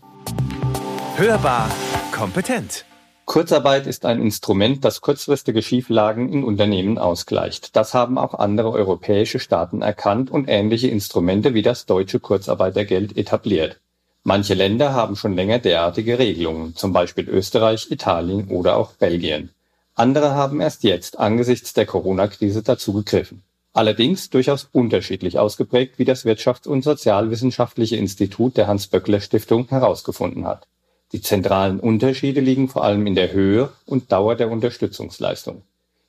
Hörbar 1.17 1.71
kompetent. 2.15 2.85
Kurzarbeit 3.25 3.89
ist 3.89 4.07
ein 4.07 4.23
Instrument, 4.23 4.85
das 4.85 5.01
kurzfristige 5.01 5.63
Schieflagen 5.63 6.33
in 6.33 6.45
Unternehmen 6.45 6.97
ausgleicht. 6.97 7.75
Das 7.75 7.93
haben 7.93 8.19
auch 8.19 8.35
andere 8.35 8.71
europäische 8.71 9.41
Staaten 9.41 9.83
erkannt 9.83 10.31
und 10.31 10.47
ähnliche 10.49 10.87
Instrumente 10.87 11.55
wie 11.55 11.63
das 11.63 11.87
deutsche 11.87 12.21
Kurzarbeitergeld 12.21 13.17
etabliert. 13.17 13.81
Manche 14.23 14.55
Länder 14.55 14.93
haben 14.93 15.17
schon 15.17 15.35
länger 15.35 15.59
derartige 15.59 16.21
Regelungen, 16.21 16.77
zum 16.77 16.93
Beispiel 16.93 17.29
Österreich, 17.29 17.91
Italien 17.91 18.47
oder 18.49 18.77
auch 18.77 18.93
Belgien. 18.93 19.51
Andere 19.97 20.35
haben 20.35 20.61
erst 20.61 20.85
jetzt 20.85 21.19
angesichts 21.19 21.73
der 21.73 21.87
Corona-Krise 21.87 22.63
dazu 22.63 22.93
gegriffen. 22.93 23.43
Allerdings 23.73 24.31
durchaus 24.31 24.69
unterschiedlich 24.71 25.41
ausgeprägt, 25.41 25.99
wie 25.99 26.05
das 26.05 26.25
Wirtschafts- 26.25 26.69
und 26.69 26.85
Sozialwissenschaftliche 26.85 27.97
Institut 27.97 28.57
der 28.57 28.69
Hans-Böckler-Stiftung 28.69 29.69
herausgefunden 29.69 30.47
hat. 30.47 30.69
Die 31.13 31.21
zentralen 31.21 31.81
Unterschiede 31.81 32.41
liegen 32.41 32.69
vor 32.69 32.85
allem 32.85 33.07
in 33.07 33.15
der 33.15 33.33
Höhe 33.33 33.73
und 33.87 34.11
Dauer 34.11 34.35
der 34.35 34.51
Unterstützungsleistung. 34.51 35.63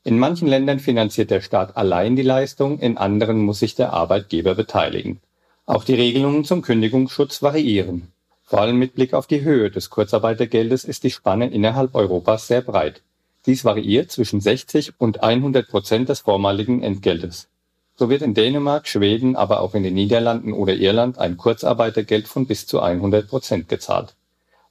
In 0.04 0.20
manchen 0.20 0.48
Ländern 0.48 0.80
finanziert 0.80 1.32
der 1.32 1.42
Staat 1.42 1.78
allein 1.78 2.16
die 2.16 2.22
Leistung, 2.22 2.80
in 2.80 2.98
anderen 2.98 3.40
muss 3.40 3.60
sich 3.60 3.76
der 3.76 3.94
Arbeitgeber 3.94 4.56
beteiligen. 4.56 5.20
Auch 5.66 5.84
die 5.84 5.96
Regelungen 5.96 6.46
zum 6.46 6.62
Kündigungsschutz 6.62 7.42
variieren. 7.42 8.12
Vor 8.44 8.62
allem 8.62 8.78
mit 8.78 8.94
Blick 8.94 9.16
auf 9.16 9.26
die 9.26 9.42
Höhe 9.42 9.72
des 9.72 9.90
Kurzarbeitergeldes 9.90 10.86
ist 10.86 11.04
die 11.04 11.10
Spanne 11.10 11.50
innerhalb 11.50 11.96
Europas 11.96 12.48
sehr 12.48 12.62
breit. 12.62 13.02
Dies 13.48 13.66
variiert 13.66 14.12
zwischen 14.12 14.42
60 14.42 14.94
und 15.00 15.24
100 15.24 15.68
Prozent 15.68 16.10
des 16.10 16.20
vormaligen 16.20 16.84
Entgeltes. 16.84 17.48
So 17.96 18.10
wird 18.10 18.22
in 18.22 18.36
Dänemark, 18.36 18.88
Schweden, 18.88 19.36
aber 19.36 19.62
auch 19.62 19.74
in 19.74 19.82
den 19.82 19.96
Niederlanden 19.96 20.54
oder 20.54 20.76
Irland 20.76 21.18
ein 21.18 21.38
Kurzarbeitergeld 21.38 22.28
von 22.28 22.46
bis 22.46 22.68
zu 22.68 22.82
100 22.82 23.28
Prozent 23.28 23.70
gezahlt. 23.70 24.16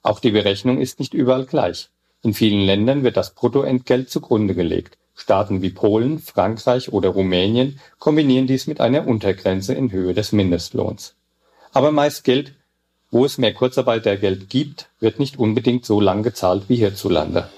Auch 0.05 0.19
die 0.19 0.29
Berechnung 0.29 0.79
ist 0.79 0.99
nicht 0.99 1.15
überall 1.15 1.45
gleich. 1.45 1.89
In 2.21 2.35
vielen 2.35 2.63
Ländern 2.63 3.03
wird 3.03 3.17
das 3.17 3.33
Bruttoentgelt 3.33 4.07
zugrunde 4.07 4.53
gelegt. 4.53 4.99
Staaten 5.15 5.63
wie 5.63 5.71
Polen, 5.71 6.19
Frankreich 6.19 6.93
oder 6.93 7.09
Rumänien 7.09 7.79
kombinieren 7.97 8.45
dies 8.45 8.67
mit 8.67 8.79
einer 8.81 9.07
Untergrenze 9.07 9.73
in 9.73 9.91
Höhe 9.91 10.13
des 10.13 10.31
Mindestlohns. 10.31 11.15
Aber 11.73 11.91
meist 11.91 12.23
gilt, 12.23 12.53
wo 13.09 13.25
es 13.25 13.39
mehr 13.39 13.55
Kurzarbeitergeld 13.55 14.47
gibt, 14.47 14.89
wird 14.99 15.17
nicht 15.17 15.39
unbedingt 15.39 15.87
so 15.87 15.99
lang 15.99 16.21
gezahlt 16.21 16.65
wie 16.67 16.75
hierzulande. 16.75 17.49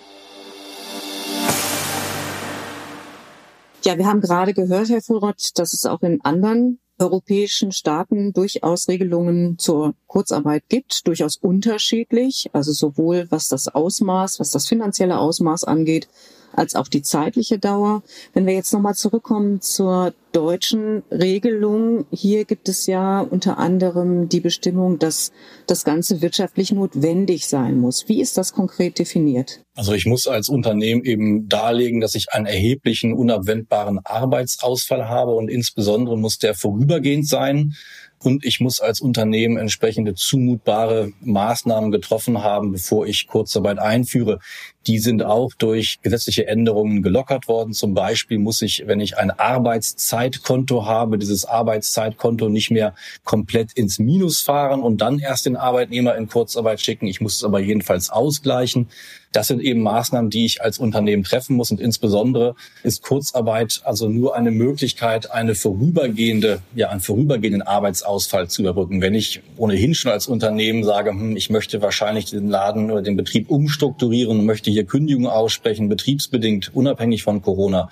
Ja, 3.84 3.98
wir 3.98 4.08
haben 4.08 4.22
gerade 4.22 4.54
gehört, 4.54 4.88
Herr 4.88 5.02
Fulrott, 5.02 5.50
dass 5.56 5.74
es 5.74 5.86
auch 5.86 6.02
in 6.02 6.22
anderen 6.24 6.80
europäischen 7.00 7.72
Staaten 7.72 8.34
durchaus 8.34 8.88
Regelungen 8.88 9.58
zur 9.60 9.94
Kurzarbeit 10.08 10.64
gibt, 10.70 11.08
durchaus 11.08 11.38
unterschiedlich, 11.38 12.50
also 12.54 12.72
sowohl 12.72 13.28
was 13.30 13.48
das 13.48 13.68
Ausmaß, 13.68 14.40
was 14.40 14.52
das 14.52 14.68
finanzielle 14.68 15.20
Ausmaß 15.20 15.64
angeht, 15.64 16.08
als 16.54 16.76
auch 16.76 16.88
die 16.88 17.02
zeitliche 17.02 17.60
Dauer. 17.60 18.04
Wenn 18.34 18.46
wir 18.46 18.54
jetzt 18.54 18.74
nochmal 18.74 18.96
zurückkommen 18.96 19.62
zur 19.62 20.14
deutschen 20.32 21.04
Regelung, 21.12 22.06
hier 22.12 22.46
gibt 22.46 22.70
es 22.70 22.86
ja 22.86 23.22
unter 23.22 23.58
anderem 23.58 24.30
die 24.30 24.40
Bestimmung, 24.40 25.00
dass 25.00 25.32
das 25.66 25.84
Ganze 25.84 26.22
wirtschaftlich 26.22 26.72
notwendig 26.72 27.48
sein 27.48 27.80
muss. 27.80 28.08
Wie 28.08 28.22
ist 28.22 28.38
das 28.38 28.54
konkret 28.54 29.00
definiert? 29.00 29.62
Also 29.76 29.94
ich 29.94 30.06
muss 30.06 30.28
als 30.28 30.50
Unternehmen 30.50 31.04
eben 31.04 31.48
darlegen, 31.50 32.02
dass 32.02 32.16
ich 32.16 32.32
einen 32.32 32.46
erheblichen, 32.46 33.14
unabwendbaren 33.14 34.00
Arbeitsausfall 34.04 35.08
habe 35.08 35.36
und 35.36 35.50
insbesondere 35.50 36.18
muss 36.18 36.40
der 36.40 36.56
vorübergehend 36.56 37.28
sein. 37.28 37.76
Und 38.20 38.44
ich 38.46 38.60
muss 38.60 38.80
als 38.80 39.00
Unternehmen 39.00 39.58
entsprechende 39.58 40.16
zumutbare 40.16 41.12
Maßnahmen 41.22 41.92
getroffen 41.92 42.42
haben, 42.42 42.72
bevor 42.72 43.06
ich 43.06 43.28
Kurzarbeit 43.28 43.78
einführe. 43.78 44.40
Die 44.88 45.00
sind 45.00 45.24
auch 45.24 45.54
durch 45.54 46.00
gesetzliche 46.02 46.48
Änderungen 46.48 47.02
gelockert 47.02 47.48
worden. 47.48 47.74
Zum 47.74 47.94
Beispiel 47.94 48.40
muss 48.40 48.62
ich, 48.62 48.84
wenn 48.88 49.00
ich 49.00 49.18
ein 49.18 49.32
Arbeitszeitkonto 49.32 50.86
habe, 50.86 51.18
dieses 51.18 51.46
Arbeitszeitkonto 51.46 52.50
nicht 52.50 52.72
mehr 52.72 52.96
komplett 53.24 53.74
ins 53.74 54.00
Minus 54.00 54.42
fahren 54.42 54.82
und 54.82 55.02
dann 55.02 55.20
erst 55.20 55.46
den 55.46 55.58
Arbeitnehmer 55.58 56.16
in 56.16 56.28
Kurzarbeit 56.28 56.80
schicken. 56.80 57.08
Ich 57.08 57.22
muss 57.22 57.36
es 57.36 57.44
aber 57.44 57.60
jedenfalls 57.60 58.10
ausgleichen. 58.10 58.88
Das 59.34 59.48
sind 59.48 59.62
eben 59.62 59.82
Maßnahmen, 59.82 60.30
die 60.30 60.46
ich 60.46 60.62
als 60.62 60.80
Unternehmen 60.80 61.24
treffen 61.24 61.56
muss. 61.56 61.70
Und 61.70 61.82
insbesondere 61.82 62.56
ist 62.84 63.04
Kurzarbeit 63.04 63.82
also 63.84 64.08
nur 64.10 64.36
eine 64.36 64.52
Möglichkeit, 64.52 65.32
eine 65.32 65.54
vorübergehende, 65.54 66.62
ja, 66.76 66.90
einen 66.90 67.02
vorübergehenden 67.02 67.62
Arbeitsausfall 67.62 68.48
zu 68.48 68.62
überbrücken. 68.62 69.02
Wenn 69.02 69.14
ich 69.14 69.42
ohnehin 69.58 69.94
schon 69.94 70.12
als 70.12 70.28
Unternehmen 70.28 70.84
sage, 70.84 71.12
hm, 71.12 71.36
ich 71.36 71.50
möchte 71.50 71.82
wahrscheinlich 71.82 72.26
den 72.26 72.48
Laden 72.48 72.90
oder 72.90 73.02
den 73.02 73.18
Betrieb 73.18 73.52
umstrukturieren, 73.52 74.46
möchte 74.46 74.70
hier 74.78 74.86
Kündigungen 74.86 75.30
aussprechen, 75.30 75.90
betriebsbedingt, 75.90 76.76
unabhängig 76.76 77.24
von 77.24 77.42
Corona, 77.42 77.90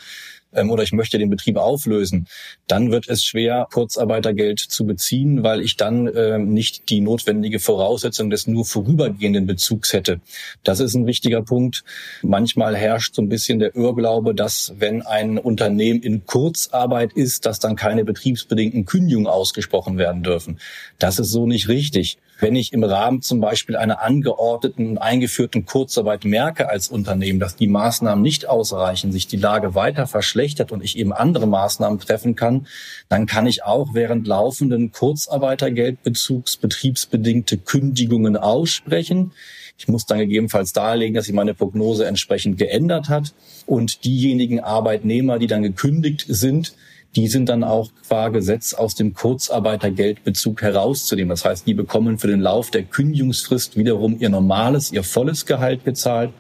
ähm, 0.56 0.72
oder 0.72 0.84
ich 0.84 0.94
möchte 0.94 1.18
den 1.18 1.30
Betrieb 1.30 1.58
auflösen, 1.58 2.28
dann 2.68 2.92
wird 2.92 3.08
es 3.08 3.24
schwer, 3.24 3.68
Kurzarbeitergeld 3.72 4.60
zu 4.60 4.86
beziehen, 4.86 5.44
weil 5.44 5.62
ich 5.62 5.78
dann 5.78 6.10
ähm, 6.16 6.54
nicht 6.54 6.90
die 6.90 7.02
notwendige 7.02 7.60
Voraussetzung 7.60 8.30
des 8.30 8.48
nur 8.48 8.66
vorübergehenden 8.66 9.46
Bezugs 9.46 9.94
hätte. 9.94 10.22
Das 10.64 10.80
ist 10.80 10.96
ein 10.96 11.08
wichtiger 11.08 11.42
Punkt. 11.42 11.84
Manchmal 12.22 12.76
herrscht 12.76 13.16
so 13.16 13.22
ein 13.22 13.30
bisschen 13.30 13.60
der 13.60 13.76
Irrglaube, 13.76 14.34
dass 14.34 14.74
wenn 14.78 15.02
ein 15.02 15.38
Unternehmen 15.38 16.02
in 16.02 16.26
Kurzarbeit 16.26 17.14
ist, 17.14 17.46
dass 17.46 17.60
dann 17.60 17.76
keine 17.76 18.06
betriebsbedingten 18.06 18.86
Kündigungen 18.86 19.28
ausgesprochen 19.28 19.98
werden 19.98 20.24
dürfen. 20.24 20.60
Das 21.00 21.20
ist 21.20 21.32
so 21.32 21.46
nicht 21.46 21.68
richtig. 21.68 22.18
Wenn 22.40 22.56
ich 22.56 22.74
im 22.74 22.84
Rahmen 22.84 23.22
zum 23.22 23.40
Beispiel 23.40 23.78
einer 23.78 24.02
angeordneten 24.02 24.90
und 24.90 24.98
eingeführten 24.98 25.66
Kurzarbeit 25.66 26.26
merke 26.26 26.68
als 26.68 26.90
Unternehmen, 26.90 27.40
dass 27.40 27.56
die 27.56 27.68
Maßnahmen 27.68 28.22
nicht 28.22 28.48
ausreichen, 28.48 29.12
sich 29.14 29.28
die 29.28 29.38
Lage 29.38 29.74
weiter 29.74 30.06
verschlechtert 30.06 30.72
und 30.74 30.84
ich 30.84 30.98
eben 30.98 31.14
andere 31.14 31.48
Maßnahmen 31.48 32.00
treffen 32.00 32.36
kann, 32.36 32.68
dann 33.08 33.26
kann 33.26 33.48
ich 33.48 33.64
auch 33.64 33.94
während 33.94 34.28
laufenden 34.28 34.92
Kurzarbeitergeldbezugs 34.92 36.58
betriebsbedingte 36.58 37.58
Kündigungen 37.58 38.36
aussprechen. 38.36 39.32
Ich 39.78 39.88
muss 39.88 40.06
dann 40.06 40.20
gegebenenfalls 40.20 40.74
darlegen, 40.74 41.16
dass 41.16 41.26
sich 41.26 41.34
meine 41.34 41.54
Prognose 41.54 42.06
entsprechend 42.06 42.58
geändert 42.58 43.10
hat. 43.10 43.34
Und 43.66 44.06
diejenigen 44.06 44.60
Arbeitnehmer, 44.60 45.40
die 45.40 45.48
dann 45.48 45.64
gekündigt 45.64 46.26
sind, 46.28 46.74
die 47.16 47.28
sind 47.28 47.50
dann 47.50 47.64
auch 47.64 47.90
qua 48.08 48.30
Gesetz 48.30 48.74
aus 48.74 48.96
dem 48.96 49.14
Kurzarbeitergeldbezug 49.14 50.62
herauszunehmen. 50.62 51.30
Das 51.30 51.46
heißt, 51.46 51.66
die 51.66 51.74
bekommen 51.74 52.18
für 52.18 52.28
den 52.28 52.42
Lauf 52.42 52.72
der 52.72 52.84
Kündigungsfrist 52.84 53.78
wiederum 53.78 54.18
ihr 54.20 54.30
normales, 54.30 54.92
ihr 54.92 55.04
volles 55.04 55.46
Gehalt 55.46 55.86
gezahlt. 55.86 56.32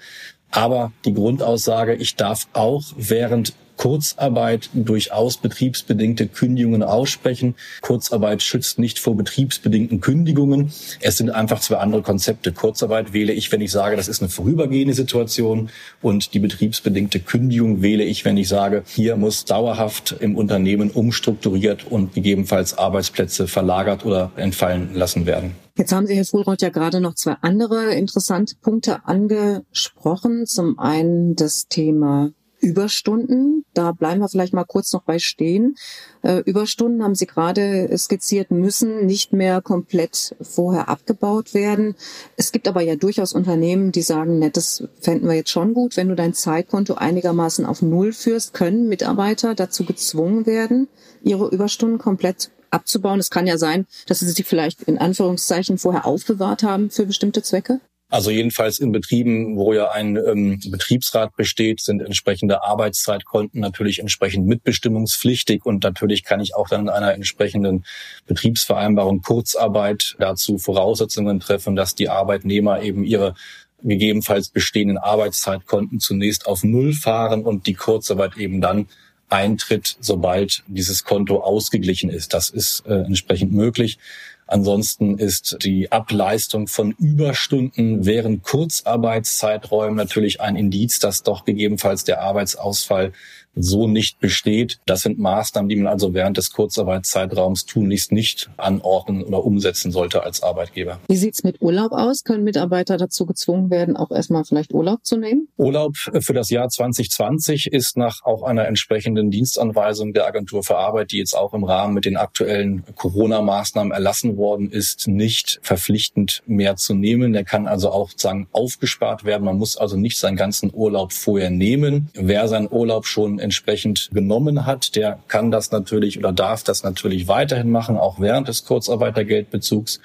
Aber 0.51 0.91
die 1.05 1.13
Grundaussage, 1.13 1.96
ich 1.96 2.15
darf 2.15 2.48
auch 2.53 2.84
während 2.98 3.53
Kurzarbeit 3.85 4.71
durchaus 4.73 5.37
betriebsbedingte 5.37 6.25
Kündigungen 6.25 6.81
aussprechen. 6.81 7.53
Kurzarbeit 7.81 8.41
schützt 8.41 8.79
nicht 8.79 8.97
vor 8.97 9.15
betriebsbedingten 9.15 10.01
Kündigungen. 10.01 10.71
Es 11.01 11.17
sind 11.17 11.29
einfach 11.29 11.59
zwei 11.59 11.77
andere 11.77 12.01
Konzepte. 12.01 12.51
Kurzarbeit 12.51 13.13
wähle 13.13 13.31
ich, 13.31 13.51
wenn 13.51 13.61
ich 13.61 13.71
sage, 13.71 13.95
das 13.95 14.07
ist 14.07 14.23
eine 14.23 14.29
vorübergehende 14.29 14.95
Situation 14.95 15.69
und 16.01 16.33
die 16.33 16.39
betriebsbedingte 16.39 17.19
Kündigung 17.19 17.83
wähle 17.83 18.03
ich, 18.03 18.25
wenn 18.25 18.37
ich 18.37 18.47
sage, 18.47 18.81
hier 18.87 19.17
muss 19.17 19.45
dauerhaft 19.45 20.15
im 20.19 20.35
Unternehmen 20.35 20.89
umstrukturiert 20.89 21.85
und 21.85 22.15
gegebenenfalls 22.15 22.79
Arbeitsplätze 22.79 23.47
verlagert 23.47 24.03
oder 24.03 24.31
entfallen 24.35 24.95
lassen 24.95 25.27
werden. 25.27 25.51
Jetzt 25.77 25.91
haben 25.91 26.07
Sie, 26.07 26.15
Herr 26.15 26.25
Fulroth, 26.25 26.63
ja 26.63 26.69
gerade 26.69 27.01
noch 27.01 27.13
zwei 27.13 27.35
andere 27.41 27.93
interessante 27.93 28.55
Punkte 28.55 29.05
angesprochen. 29.05 30.47
Zum 30.47 30.79
einen 30.79 31.35
das 31.35 31.67
Thema 31.67 32.31
Überstunden. 32.65 33.63
Da 33.75 33.91
bleiben 33.91 34.19
wir 34.22 34.27
vielleicht 34.27 34.53
mal 34.53 34.65
kurz 34.65 34.91
noch 34.91 35.03
bei 35.03 35.19
stehen. 35.19 35.75
Äh, 36.24 36.39
Überstunden 36.39 37.03
haben 37.03 37.13
Sie 37.13 37.27
gerade 37.27 37.95
skizziert, 37.95 38.50
müssen 38.50 39.05
nicht 39.05 39.34
mehr 39.34 39.62
komplett 39.62 40.36
vorher 40.41 40.89
abgebaut 40.89 41.53
werden. 41.53 41.95
Es 42.38 42.51
gibt 42.51 42.67
aber 42.67 42.81
ja 42.81 42.95
durchaus 42.95 43.34
Unternehmen, 43.34 43.91
die 43.91 44.01
sagen, 44.01 44.39
nett, 44.39 44.57
das 44.57 44.84
fänden 45.00 45.29
wir 45.29 45.36
jetzt 45.36 45.51
schon 45.51 45.75
gut, 45.75 45.95
wenn 45.95 46.10
du 46.10 46.15
dein 46.15 46.34
Zeitkonto 46.34 46.95
einigermaßen 46.95 47.65
auf 47.67 47.84
Null 47.84 48.13
führst, 48.13 48.53
können 48.53 48.89
Mitarbeiter 48.89 49.53
dazu 49.53 49.86
gezwungen 49.86 50.48
werden, 50.48 50.88
ihre 51.22 51.50
Überstunden 51.50 52.00
komplett 52.00 52.50
abzubauen. 52.72 53.19
Es 53.19 53.29
kann 53.29 53.45
ja 53.45 53.60
sein, 53.60 53.86
dass 54.07 54.22
sie 54.22 54.29
sie 54.29 54.43
vielleicht 54.43 54.81
in 54.84 54.98
Anführungszeichen 54.98 55.77
vorher 55.77 56.07
aufbewahrt 56.07 56.63
haben 56.63 56.89
für 56.89 57.05
bestimmte 57.05 57.43
Zwecke. 57.43 57.79
Also 58.15 58.31
jedenfalls 58.31 58.79
in 58.79 58.93
Betrieben, 58.93 59.57
wo 59.57 59.74
ja 59.74 59.91
ein 59.91 60.15
ähm, 60.15 60.62
Betriebsrat 60.69 61.36
besteht, 61.36 61.81
sind 61.81 62.01
entsprechende 62.01 62.63
Arbeitszeitkonten 62.63 63.60
natürlich 63.60 64.00
entsprechend 64.00 64.48
mitbestimmungspflichtig 64.48 65.65
und 65.65 65.84
natürlich 65.84 66.24
kann 66.24 66.39
ich 66.39 66.55
auch 66.55 66.69
dann 66.69 66.84
in 66.84 66.89
einer 66.89 67.13
entsprechenden 67.13 67.84
Betriebsvereinbarung 68.25 69.22
Kurzarbeit 69.22 70.15
dazu 70.17 70.57
Voraussetzungen 70.57 71.41
treffen, 71.41 71.75
dass 71.75 71.93
die 71.93 72.07
Arbeitnehmer 72.07 72.81
eben 72.81 73.03
ihre 73.03 73.36
gegebenenfalls 73.84 74.48
bestehenden 74.48 74.98
Arbeitszeitkonten 74.98 76.00
zunächst 76.00 76.48
auf 76.48 76.63
Null 76.63 76.93
fahren 76.93 77.43
und 77.43 77.67
die 77.67 77.74
Kurzarbeit 77.74 78.38
eben 78.38 78.62
dann 78.62 78.88
eintritt, 79.27 79.98
sobald 80.00 80.63
dieses 80.67 81.03
Konto 81.03 81.41
ausgeglichen 81.41 82.10
ist. 82.10 82.34
Das 82.34 82.50
ist 82.50 82.86
äh, 82.88 82.93
entsprechend 82.93 83.51
möglich. 83.51 83.98
Ansonsten 84.47 85.17
ist 85.17 85.57
die 85.63 85.91
Ableistung 85.91 86.67
von 86.67 86.91
Überstunden 86.91 88.05
während 88.05 88.43
Kurzarbeitszeiträumen 88.43 89.95
natürlich 89.95 90.39
ein 90.39 90.55
Indiz, 90.55 90.99
dass 90.99 91.23
doch 91.23 91.45
gegebenenfalls 91.45 92.03
der 92.03 92.21
Arbeitsausfall 92.21 93.11
so 93.55 93.88
nicht 93.88 94.19
besteht. 94.19 94.79
Das 94.85 95.01
sind 95.01 95.19
Maßnahmen, 95.19 95.69
die 95.69 95.75
man 95.75 95.88
also 95.88 96.13
während 96.13 96.38
des 96.38 96.51
Kurzarbeitszeitraums 96.51 97.65
tunlichst 97.65 98.12
nicht 98.12 98.50
anordnen 98.57 99.24
oder 99.24 99.43
umsetzen 99.43 99.91
sollte 99.91 100.24
als 100.24 100.43
Arbeitgeber. 100.43 101.00
Wie 101.07 101.15
sieht's 101.15 101.43
mit 101.43 101.62
Urlaub 101.62 101.91
aus? 101.91 102.24
Können 102.24 102.43
Mitarbeiter 102.43 102.97
dazu 102.97 103.25
gezwungen 103.25 103.69
werden, 103.69 103.97
auch 103.97 104.12
erstmal 104.12 104.43
vielleicht 104.43 104.74
Urlaub 104.74 105.05
zu 105.05 105.17
nehmen? 105.17 105.47
Urlaub 105.57 105.95
für 105.95 106.33
das 106.33 106.50
Jahr 106.50 106.69
2020 106.69 107.67
ist 107.71 107.97
nach 107.97 108.24
auch 108.24 108.43
einer 108.43 108.67
entsprechenden 108.67 109.31
Dienstanweisung 109.31 110.13
der 110.13 110.27
Agentur 110.27 110.63
für 110.63 110.77
Arbeit, 110.77 111.12
die 111.12 111.17
jetzt 111.17 111.35
auch 111.35 111.53
im 111.53 111.63
Rahmen 111.63 111.93
mit 111.93 112.05
den 112.05 112.17
aktuellen 112.17 112.83
Corona-Maßnahmen 112.95 113.91
erlassen 113.91 114.38
worden 114.38 114.69
ist, 114.69 115.07
nicht 115.07 115.59
verpflichtend 115.62 116.43
mehr 116.45 116.75
zu 116.75 116.93
nehmen. 116.93 117.33
Der 117.33 117.43
kann 117.43 117.67
also 117.67 117.91
auch 117.91 118.12
sagen 118.15 118.47
aufgespart 118.51 119.24
werden. 119.24 119.43
Man 119.45 119.57
muss 119.57 119.77
also 119.77 119.97
nicht 119.97 120.17
seinen 120.17 120.38
ganzen 120.38 120.71
Urlaub 120.74 121.13
vorher 121.13 121.50
nehmen. 121.50 122.09
Wer 122.13 122.47
seinen 122.47 122.71
Urlaub 122.71 123.05
schon 123.05 123.39
entsprechend 123.45 124.09
genommen 124.11 124.65
hat, 124.65 124.97
der 124.97 125.19
kann 125.29 125.51
das 125.51 125.71
natürlich 125.71 126.19
oder 126.19 126.33
darf 126.33 126.63
das 126.63 126.83
natürlich 126.83 127.29
weiterhin 127.29 127.71
machen, 127.71 127.95
auch 127.95 128.19
während 128.19 128.49
des 128.49 128.65
Kurzarbeitergeldbezugs. 128.65 130.01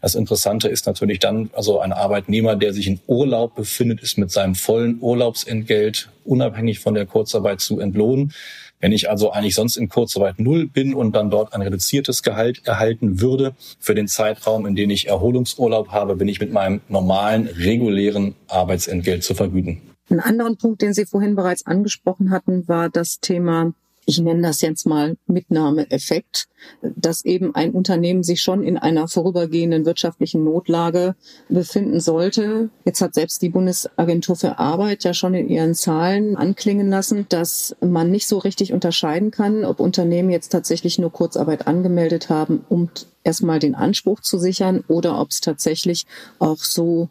Das 0.00 0.14
Interessante 0.16 0.68
ist 0.68 0.86
natürlich 0.86 1.20
dann, 1.20 1.50
also 1.52 1.78
ein 1.80 1.92
Arbeitnehmer, 1.92 2.56
der 2.56 2.72
sich 2.72 2.88
in 2.88 3.00
Urlaub 3.06 3.54
befindet, 3.54 4.02
ist 4.02 4.18
mit 4.18 4.32
seinem 4.32 4.56
vollen 4.56 4.98
Urlaubsentgelt 5.00 6.08
unabhängig 6.24 6.80
von 6.80 6.94
der 6.94 7.06
Kurzarbeit 7.06 7.60
zu 7.60 7.80
entlohnen. 7.80 8.32
Wenn 8.80 8.90
ich 8.90 9.08
also 9.08 9.30
eigentlich 9.30 9.54
sonst 9.54 9.76
in 9.76 9.88
Kurzarbeit 9.88 10.40
null 10.40 10.66
bin 10.66 10.92
und 10.92 11.14
dann 11.14 11.30
dort 11.30 11.54
ein 11.54 11.62
reduziertes 11.62 12.24
Gehalt 12.24 12.66
erhalten 12.66 13.20
würde 13.20 13.54
für 13.78 13.94
den 13.94 14.08
Zeitraum, 14.08 14.66
in 14.66 14.74
dem 14.74 14.90
ich 14.90 15.06
Erholungsurlaub 15.06 15.90
habe, 15.90 16.16
bin 16.16 16.26
ich 16.26 16.40
mit 16.40 16.52
meinem 16.52 16.80
normalen, 16.88 17.46
regulären 17.46 18.34
Arbeitsentgelt 18.48 19.22
zu 19.22 19.34
vergüten. 19.34 19.91
Einen 20.10 20.20
anderen 20.20 20.56
Punkt, 20.56 20.82
den 20.82 20.94
Sie 20.94 21.06
vorhin 21.06 21.36
bereits 21.36 21.66
angesprochen 21.66 22.30
hatten, 22.30 22.66
war 22.68 22.88
das 22.88 23.20
Thema, 23.20 23.72
ich 24.04 24.18
nenne 24.18 24.42
das 24.42 24.60
jetzt 24.60 24.84
mal 24.84 25.16
Mitnahmeeffekt, 25.26 26.48
dass 26.82 27.24
eben 27.24 27.54
ein 27.54 27.70
Unternehmen 27.70 28.24
sich 28.24 28.42
schon 28.42 28.64
in 28.64 28.76
einer 28.76 29.06
vorübergehenden 29.06 29.86
wirtschaftlichen 29.86 30.42
Notlage 30.42 31.14
befinden 31.48 32.00
sollte. 32.00 32.70
Jetzt 32.84 33.00
hat 33.00 33.14
selbst 33.14 33.42
die 33.42 33.48
Bundesagentur 33.48 34.34
für 34.34 34.58
Arbeit 34.58 35.04
ja 35.04 35.14
schon 35.14 35.34
in 35.34 35.48
ihren 35.48 35.74
Zahlen 35.74 36.36
anklingen 36.36 36.90
lassen, 36.90 37.26
dass 37.28 37.76
man 37.80 38.10
nicht 38.10 38.26
so 38.26 38.38
richtig 38.38 38.72
unterscheiden 38.72 39.30
kann, 39.30 39.64
ob 39.64 39.78
Unternehmen 39.78 40.30
jetzt 40.30 40.50
tatsächlich 40.50 40.98
nur 40.98 41.12
Kurzarbeit 41.12 41.68
angemeldet 41.68 42.28
haben, 42.28 42.64
um 42.68 42.90
erstmal 43.22 43.60
den 43.60 43.76
Anspruch 43.76 44.20
zu 44.20 44.36
sichern 44.38 44.82
oder 44.88 45.20
ob 45.20 45.30
es 45.30 45.40
tatsächlich 45.40 46.06
auch 46.40 46.58
so 46.58 47.08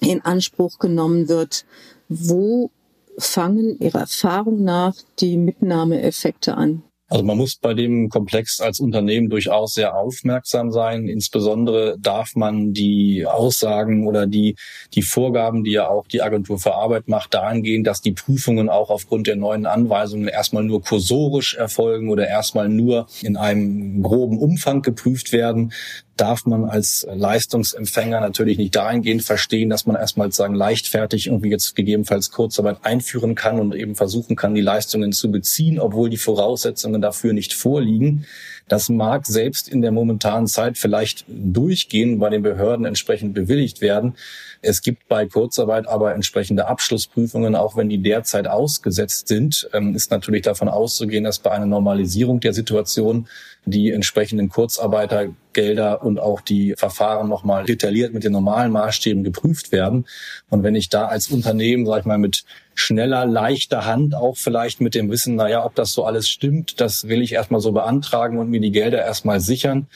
in 0.00 0.22
Anspruch 0.22 0.78
genommen 0.78 1.28
wird, 1.28 1.66
wo 2.10 2.70
fangen 3.16 3.78
Ihrer 3.78 4.00
Erfahrung 4.00 4.64
nach 4.64 4.94
die 5.20 5.36
Mitnahmeeffekte 5.36 6.56
an? 6.56 6.82
Also 7.10 7.24
man 7.24 7.38
muss 7.38 7.56
bei 7.56 7.74
dem 7.74 8.08
Komplex 8.08 8.60
als 8.60 8.78
Unternehmen 8.78 9.30
durchaus 9.30 9.74
sehr 9.74 9.96
aufmerksam 9.96 10.70
sein. 10.70 11.08
Insbesondere 11.08 11.96
darf 11.98 12.36
man 12.36 12.72
die 12.72 13.26
Aussagen 13.26 14.06
oder 14.06 14.28
die, 14.28 14.54
die 14.94 15.02
Vorgaben, 15.02 15.64
die 15.64 15.72
ja 15.72 15.88
auch 15.88 16.06
die 16.06 16.22
Agentur 16.22 16.60
für 16.60 16.76
Arbeit 16.76 17.08
macht, 17.08 17.34
dahingehend, 17.34 17.84
dass 17.88 18.00
die 18.00 18.12
Prüfungen 18.12 18.68
auch 18.68 18.90
aufgrund 18.90 19.26
der 19.26 19.34
neuen 19.34 19.66
Anweisungen 19.66 20.28
erstmal 20.28 20.62
nur 20.62 20.82
kursorisch 20.82 21.54
erfolgen 21.56 22.10
oder 22.10 22.28
erstmal 22.28 22.68
nur 22.68 23.08
in 23.22 23.36
einem 23.36 24.04
groben 24.04 24.38
Umfang 24.38 24.82
geprüft 24.82 25.32
werden 25.32 25.72
darf 26.20 26.44
man 26.44 26.64
als 26.64 27.06
Leistungsempfänger 27.10 28.20
natürlich 28.20 28.58
nicht 28.58 28.76
dahingehend 28.76 29.22
verstehen, 29.22 29.70
dass 29.70 29.86
man 29.86 29.96
erstmal 29.96 30.30
sagen 30.32 30.54
leichtfertig 30.54 31.28
irgendwie 31.28 31.50
jetzt 31.50 31.74
gegebenenfalls 31.74 32.30
Kurzarbeit 32.30 32.78
einführen 32.82 33.34
kann 33.34 33.58
und 33.58 33.74
eben 33.74 33.94
versuchen 33.94 34.36
kann, 34.36 34.54
die 34.54 34.60
Leistungen 34.60 35.12
zu 35.12 35.30
beziehen, 35.30 35.80
obwohl 35.80 36.10
die 36.10 36.16
Voraussetzungen 36.16 37.00
dafür 37.00 37.32
nicht 37.32 37.54
vorliegen. 37.54 38.26
Das 38.70 38.88
mag 38.88 39.26
selbst 39.26 39.68
in 39.68 39.82
der 39.82 39.90
momentanen 39.90 40.46
Zeit 40.46 40.78
vielleicht 40.78 41.24
durchgehen, 41.26 42.20
bei 42.20 42.30
den 42.30 42.42
Behörden 42.42 42.86
entsprechend 42.86 43.34
bewilligt 43.34 43.80
werden. 43.80 44.14
Es 44.62 44.80
gibt 44.80 45.08
bei 45.08 45.26
Kurzarbeit 45.26 45.88
aber 45.88 46.14
entsprechende 46.14 46.68
Abschlussprüfungen, 46.68 47.56
auch 47.56 47.76
wenn 47.76 47.88
die 47.88 48.00
derzeit 48.00 48.46
ausgesetzt 48.46 49.26
sind, 49.26 49.68
ähm, 49.72 49.96
ist 49.96 50.12
natürlich 50.12 50.42
davon 50.42 50.68
auszugehen, 50.68 51.24
dass 51.24 51.40
bei 51.40 51.50
einer 51.50 51.66
Normalisierung 51.66 52.38
der 52.38 52.52
Situation 52.52 53.26
die 53.64 53.90
entsprechenden 53.90 54.48
Kurzarbeitergelder 54.48 56.04
und 56.04 56.20
auch 56.20 56.40
die 56.40 56.74
Verfahren 56.76 57.28
nochmal 57.28 57.64
detailliert 57.64 58.14
mit 58.14 58.22
den 58.22 58.32
normalen 58.32 58.70
Maßstäben 58.70 59.24
geprüft 59.24 59.72
werden. 59.72 60.06
Und 60.48 60.62
wenn 60.62 60.76
ich 60.76 60.88
da 60.88 61.06
als 61.06 61.26
Unternehmen, 61.26 61.86
sag 61.86 62.00
ich 62.00 62.06
mal, 62.06 62.18
mit 62.18 62.44
schneller, 62.74 63.26
leichter 63.26 63.84
Hand 63.84 64.14
auch 64.14 64.36
vielleicht 64.36 64.80
mit 64.80 64.94
dem 64.94 65.10
Wissen, 65.10 65.36
naja, 65.36 65.64
ob 65.64 65.74
das 65.74 65.92
so 65.92 66.04
alles 66.04 66.28
stimmt, 66.28 66.80
das 66.80 67.08
will 67.08 67.22
ich 67.22 67.32
erstmal 67.32 67.60
so 67.60 67.72
beantragen 67.72 68.38
und 68.38 68.50
mir 68.50 68.60
die 68.60 68.70
Gelder 68.70 68.98
erstmal 68.98 69.40
sichern. 69.40 69.86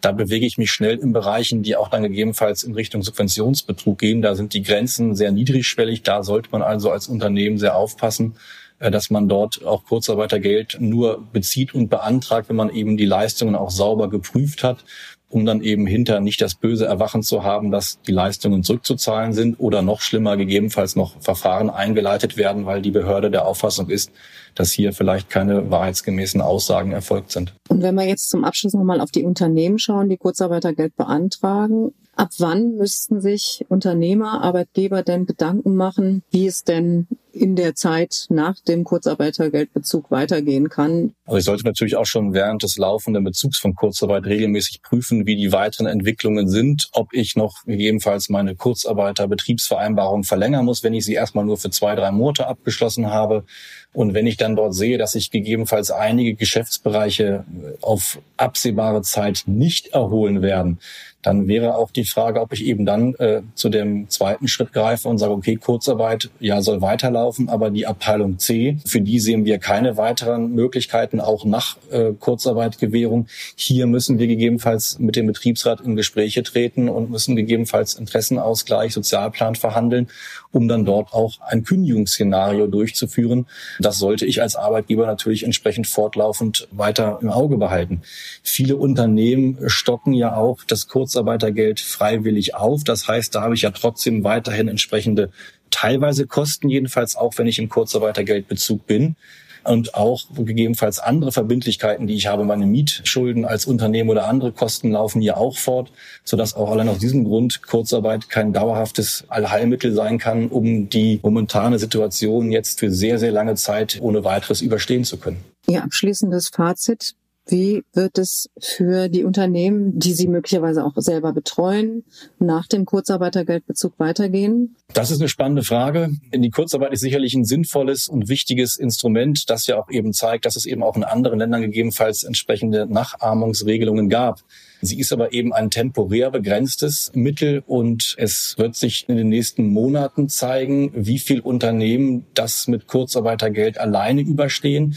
Da 0.00 0.12
bewege 0.12 0.46
ich 0.46 0.56
mich 0.56 0.70
schnell 0.70 0.96
in 0.96 1.12
Bereichen, 1.12 1.62
die 1.62 1.76
auch 1.76 1.88
dann 1.88 2.02
gegebenenfalls 2.02 2.62
in 2.62 2.74
Richtung 2.74 3.02
Subventionsbetrug 3.02 3.98
gehen. 3.98 4.22
Da 4.22 4.34
sind 4.34 4.54
die 4.54 4.62
Grenzen 4.62 5.14
sehr 5.14 5.30
niedrigschwellig. 5.30 6.02
Da 6.02 6.22
sollte 6.22 6.50
man 6.52 6.62
also 6.62 6.90
als 6.90 7.06
Unternehmen 7.06 7.58
sehr 7.58 7.76
aufpassen, 7.76 8.36
äh, 8.78 8.90
dass 8.90 9.10
man 9.10 9.28
dort 9.28 9.64
auch 9.64 9.84
Kurzarbeitergeld 9.84 10.78
nur 10.80 11.22
bezieht 11.32 11.74
und 11.74 11.90
beantragt, 11.90 12.48
wenn 12.48 12.56
man 12.56 12.70
eben 12.70 12.96
die 12.96 13.04
Leistungen 13.04 13.54
auch 13.54 13.70
sauber 13.70 14.08
geprüft 14.08 14.64
hat, 14.64 14.84
um 15.30 15.46
dann 15.46 15.62
eben 15.62 15.86
hinter 15.86 16.20
nicht 16.20 16.40
das 16.42 16.54
böse 16.54 16.84
Erwachen 16.86 17.22
zu 17.22 17.44
haben, 17.44 17.70
dass 17.70 18.00
die 18.02 18.12
Leistungen 18.12 18.62
zurückzuzahlen 18.62 19.32
sind 19.32 19.58
oder 19.58 19.80
noch 19.80 20.00
schlimmer 20.00 20.36
gegebenenfalls 20.36 20.96
noch 20.96 21.20
Verfahren 21.20 21.70
eingeleitet 21.70 22.36
werden, 22.36 22.66
weil 22.66 22.82
die 22.82 22.90
Behörde 22.90 23.30
der 23.30 23.46
Auffassung 23.46 23.88
ist, 23.88 24.10
dass 24.54 24.72
hier 24.72 24.92
vielleicht 24.92 25.30
keine 25.30 25.70
wahrheitsgemäßen 25.70 26.40
Aussagen 26.40 26.92
erfolgt 26.92 27.30
sind. 27.30 27.54
Und 27.68 27.82
wenn 27.82 27.94
wir 27.94 28.06
jetzt 28.06 28.28
zum 28.28 28.44
Abschluss 28.44 28.74
nochmal 28.74 29.00
auf 29.00 29.12
die 29.12 29.24
Unternehmen 29.24 29.78
schauen, 29.78 30.08
die 30.08 30.16
Kurzarbeitergeld 30.16 30.96
beantragen, 30.96 31.92
ab 32.16 32.30
wann 32.38 32.76
müssten 32.76 33.20
sich 33.20 33.64
Unternehmer, 33.68 34.42
Arbeitgeber 34.42 35.02
denn 35.02 35.26
Gedanken 35.26 35.76
machen, 35.76 36.22
wie 36.30 36.46
es 36.46 36.64
denn 36.64 37.06
in 37.32 37.56
der 37.56 37.74
Zeit 37.74 38.26
nach 38.28 38.60
dem 38.60 38.84
Kurzarbeitergeldbezug 38.84 40.10
weitergehen 40.10 40.68
kann. 40.68 41.14
Also 41.24 41.38
ich 41.38 41.44
sollte 41.44 41.64
natürlich 41.64 41.96
auch 41.96 42.06
schon 42.06 42.32
während 42.32 42.62
des 42.62 42.76
laufenden 42.76 43.24
Bezugs 43.24 43.58
von 43.58 43.74
Kurzarbeit 43.74 44.26
regelmäßig 44.26 44.82
prüfen, 44.82 45.26
wie 45.26 45.36
die 45.36 45.52
weiteren 45.52 45.86
Entwicklungen 45.86 46.48
sind, 46.48 46.88
ob 46.92 47.12
ich 47.12 47.36
noch 47.36 47.64
gegebenenfalls 47.64 48.28
meine 48.28 48.54
Kurzarbeiterbetriebsvereinbarung 48.54 50.24
verlängern 50.24 50.64
muss, 50.64 50.82
wenn 50.82 50.94
ich 50.94 51.04
sie 51.04 51.14
erstmal 51.14 51.44
nur 51.44 51.56
für 51.56 51.70
zwei, 51.70 51.94
drei 51.94 52.10
Monate 52.10 52.46
abgeschlossen 52.46 53.06
habe. 53.06 53.44
Und 53.92 54.14
wenn 54.14 54.26
ich 54.26 54.36
dann 54.36 54.54
dort 54.54 54.74
sehe, 54.74 54.98
dass 54.98 55.12
sich 55.12 55.30
gegebenenfalls 55.30 55.90
einige 55.90 56.34
Geschäftsbereiche 56.34 57.44
auf 57.80 58.20
absehbare 58.36 59.02
Zeit 59.02 59.44
nicht 59.46 59.88
erholen 59.88 60.42
werden, 60.42 60.78
dann 61.22 61.48
wäre 61.48 61.76
auch 61.76 61.90
die 61.90 62.04
Frage, 62.04 62.40
ob 62.40 62.52
ich 62.52 62.64
eben 62.64 62.86
dann 62.86 63.14
äh, 63.16 63.42
zu 63.54 63.68
dem 63.68 64.08
zweiten 64.08 64.48
Schritt 64.48 64.72
greife 64.72 65.08
und 65.08 65.18
sage, 65.18 65.32
okay, 65.32 65.56
Kurzarbeit, 65.56 66.30
ja, 66.40 66.62
soll 66.62 66.80
weiterlaufen, 66.80 67.19
aber 67.48 67.70
die 67.70 67.86
Abteilung 67.86 68.38
C, 68.38 68.78
für 68.86 69.00
die 69.00 69.20
sehen 69.20 69.44
wir 69.44 69.58
keine 69.58 69.96
weiteren 69.96 70.54
Möglichkeiten, 70.54 71.20
auch 71.20 71.44
nach 71.44 71.76
äh, 71.90 72.12
Kurzarbeitgewährung. 72.18 73.26
Hier 73.54 73.86
müssen 73.86 74.18
wir 74.18 74.26
gegebenenfalls 74.26 74.98
mit 74.98 75.16
dem 75.16 75.26
Betriebsrat 75.26 75.80
in 75.80 75.96
Gespräche 75.96 76.42
treten 76.42 76.88
und 76.88 77.10
müssen 77.10 77.36
gegebenenfalls 77.36 77.94
Interessenausgleich, 77.94 78.94
Sozialplan 78.94 79.56
verhandeln, 79.56 80.08
um 80.52 80.68
dann 80.68 80.84
dort 80.84 81.12
auch 81.12 81.40
ein 81.40 81.64
Kündigungsszenario 81.64 82.66
durchzuführen. 82.66 83.46
Das 83.78 83.98
sollte 83.98 84.26
ich 84.26 84.42
als 84.42 84.56
Arbeitgeber 84.56 85.06
natürlich 85.06 85.44
entsprechend 85.44 85.86
fortlaufend 85.86 86.66
weiter 86.70 87.18
im 87.20 87.30
Auge 87.30 87.58
behalten. 87.58 88.02
Viele 88.42 88.76
Unternehmen 88.76 89.58
stocken 89.66 90.12
ja 90.12 90.34
auch 90.34 90.64
das 90.66 90.88
Kurz 90.88 91.10
Kurzarbeitergeld 91.10 91.80
freiwillig 91.80 92.54
auf. 92.54 92.84
Das 92.84 93.08
heißt, 93.08 93.34
da 93.34 93.42
habe 93.42 93.54
ich 93.54 93.62
ja 93.62 93.72
trotzdem 93.72 94.22
weiterhin 94.22 94.68
entsprechende 94.68 95.30
teilweise 95.70 96.26
Kosten, 96.26 96.68
jedenfalls 96.68 97.16
auch 97.16 97.34
wenn 97.36 97.46
ich 97.46 97.58
im 97.58 97.68
Kurzarbeitergeldbezug 97.68 98.86
bin 98.86 99.16
und 99.64 99.94
auch 99.94 100.22
gegebenenfalls 100.34 100.98
andere 100.98 101.32
Verbindlichkeiten, 101.32 102.06
die 102.06 102.14
ich 102.14 102.26
habe, 102.26 102.44
meine 102.44 102.66
Mietschulden 102.66 103.44
als 103.44 103.66
Unternehmen 103.66 104.10
oder 104.10 104.26
andere 104.26 104.52
Kosten 104.52 104.92
laufen 104.92 105.20
hier 105.20 105.36
auch 105.36 105.56
fort, 105.56 105.90
sodass 106.24 106.54
auch 106.54 106.70
allein 106.70 106.88
aus 106.88 106.98
diesem 106.98 107.24
Grund 107.24 107.62
Kurzarbeit 107.62 108.28
kein 108.28 108.52
dauerhaftes 108.52 109.24
Allheilmittel 109.28 109.92
sein 109.92 110.18
kann, 110.18 110.48
um 110.48 110.88
die 110.88 111.20
momentane 111.22 111.78
Situation 111.78 112.50
jetzt 112.50 112.80
für 112.80 112.90
sehr, 112.90 113.18
sehr 113.18 113.32
lange 113.32 113.54
Zeit 113.54 113.98
ohne 114.00 114.24
weiteres 114.24 114.62
überstehen 114.62 115.04
zu 115.04 115.18
können. 115.18 115.44
Ihr 115.66 115.82
abschließendes 115.84 116.48
Fazit. 116.48 117.14
Wie 117.50 117.82
wird 117.94 118.16
es 118.16 118.48
für 118.60 119.08
die 119.08 119.24
Unternehmen, 119.24 119.98
die 119.98 120.12
Sie 120.12 120.28
möglicherweise 120.28 120.84
auch 120.84 120.92
selber 120.96 121.32
betreuen, 121.32 122.04
nach 122.38 122.68
dem 122.68 122.84
Kurzarbeitergeldbezug 122.84 123.94
weitergehen? 123.98 124.76
Das 124.94 125.10
ist 125.10 125.20
eine 125.20 125.28
spannende 125.28 125.64
Frage. 125.64 126.10
Die 126.32 126.50
Kurzarbeit 126.50 126.92
ist 126.92 127.00
sicherlich 127.00 127.34
ein 127.34 127.44
sinnvolles 127.44 128.06
und 128.06 128.28
wichtiges 128.28 128.76
Instrument, 128.76 129.50
das 129.50 129.66
ja 129.66 129.80
auch 129.80 129.90
eben 129.90 130.12
zeigt, 130.12 130.44
dass 130.44 130.54
es 130.54 130.64
eben 130.64 130.84
auch 130.84 130.96
in 130.96 131.02
anderen 131.02 131.40
Ländern 131.40 131.62
gegebenenfalls 131.62 132.22
entsprechende 132.22 132.86
Nachahmungsregelungen 132.86 134.08
gab. 134.08 134.44
Sie 134.80 135.00
ist 135.00 135.12
aber 135.12 135.32
eben 135.32 135.52
ein 135.52 135.70
temporär 135.70 136.30
begrenztes 136.30 137.10
Mittel 137.14 137.62
und 137.66 138.14
es 138.16 138.54
wird 138.58 138.76
sich 138.76 139.08
in 139.08 139.16
den 139.16 139.28
nächsten 139.28 139.66
Monaten 139.66 140.28
zeigen, 140.28 140.92
wie 140.94 141.18
viel 141.18 141.40
Unternehmen 141.40 142.26
das 142.34 142.68
mit 142.68 142.86
Kurzarbeitergeld 142.86 143.78
alleine 143.78 144.22
überstehen. 144.22 144.96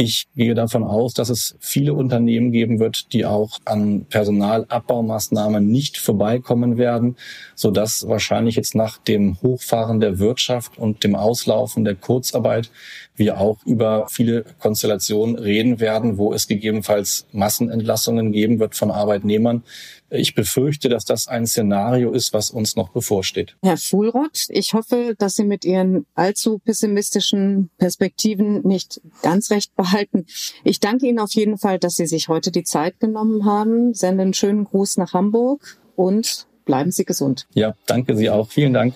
Ich 0.00 0.28
gehe 0.36 0.54
davon 0.54 0.84
aus, 0.84 1.12
dass 1.12 1.28
es 1.28 1.56
viele 1.58 1.92
Unternehmen 1.92 2.52
geben 2.52 2.78
wird, 2.78 3.12
die 3.12 3.26
auch 3.26 3.58
an 3.64 4.04
Personalabbaumaßnahmen 4.04 5.66
nicht 5.66 5.98
vorbeikommen 5.98 6.78
werden, 6.78 7.16
so 7.56 7.72
dass 7.72 8.06
wahrscheinlich 8.06 8.54
jetzt 8.54 8.76
nach 8.76 8.98
dem 8.98 9.42
Hochfahren 9.42 9.98
der 9.98 10.20
Wirtschaft 10.20 10.78
und 10.78 11.02
dem 11.02 11.16
Auslaufen 11.16 11.84
der 11.84 11.96
Kurzarbeit 11.96 12.70
wir 13.16 13.40
auch 13.40 13.58
über 13.66 14.06
viele 14.08 14.44
Konstellationen 14.60 15.36
reden 15.36 15.80
werden, 15.80 16.16
wo 16.16 16.32
es 16.32 16.46
gegebenenfalls 16.46 17.26
Massenentlassungen 17.32 18.30
geben 18.30 18.60
wird 18.60 18.76
von 18.76 18.92
Arbeitnehmern, 18.92 19.64
ich 20.10 20.34
befürchte, 20.34 20.88
dass 20.88 21.04
das 21.04 21.28
ein 21.28 21.46
Szenario 21.46 22.12
ist, 22.12 22.32
was 22.32 22.50
uns 22.50 22.76
noch 22.76 22.90
bevorsteht. 22.90 23.56
Herr 23.62 23.76
Fuhlrott, 23.76 24.46
ich 24.48 24.74
hoffe, 24.74 25.14
dass 25.18 25.36
Sie 25.36 25.44
mit 25.44 25.64
Ihren 25.64 26.06
allzu 26.14 26.58
pessimistischen 26.58 27.70
Perspektiven 27.78 28.62
nicht 28.66 29.00
ganz 29.22 29.50
recht 29.50 29.74
behalten. 29.74 30.26
Ich 30.64 30.80
danke 30.80 31.06
Ihnen 31.06 31.18
auf 31.18 31.32
jeden 31.32 31.58
Fall, 31.58 31.78
dass 31.78 31.96
Sie 31.96 32.06
sich 32.06 32.28
heute 32.28 32.50
die 32.50 32.64
Zeit 32.64 33.00
genommen 33.00 33.44
haben. 33.44 33.94
Sende 33.94 34.22
einen 34.22 34.34
schönen 34.34 34.64
Gruß 34.64 34.96
nach 34.96 35.12
Hamburg 35.12 35.78
und 35.96 36.46
bleiben 36.64 36.90
Sie 36.90 37.04
gesund. 37.04 37.46
Ja, 37.54 37.74
danke 37.86 38.16
Sie 38.16 38.30
auch. 38.30 38.48
Vielen 38.50 38.72
Dank. 38.72 38.94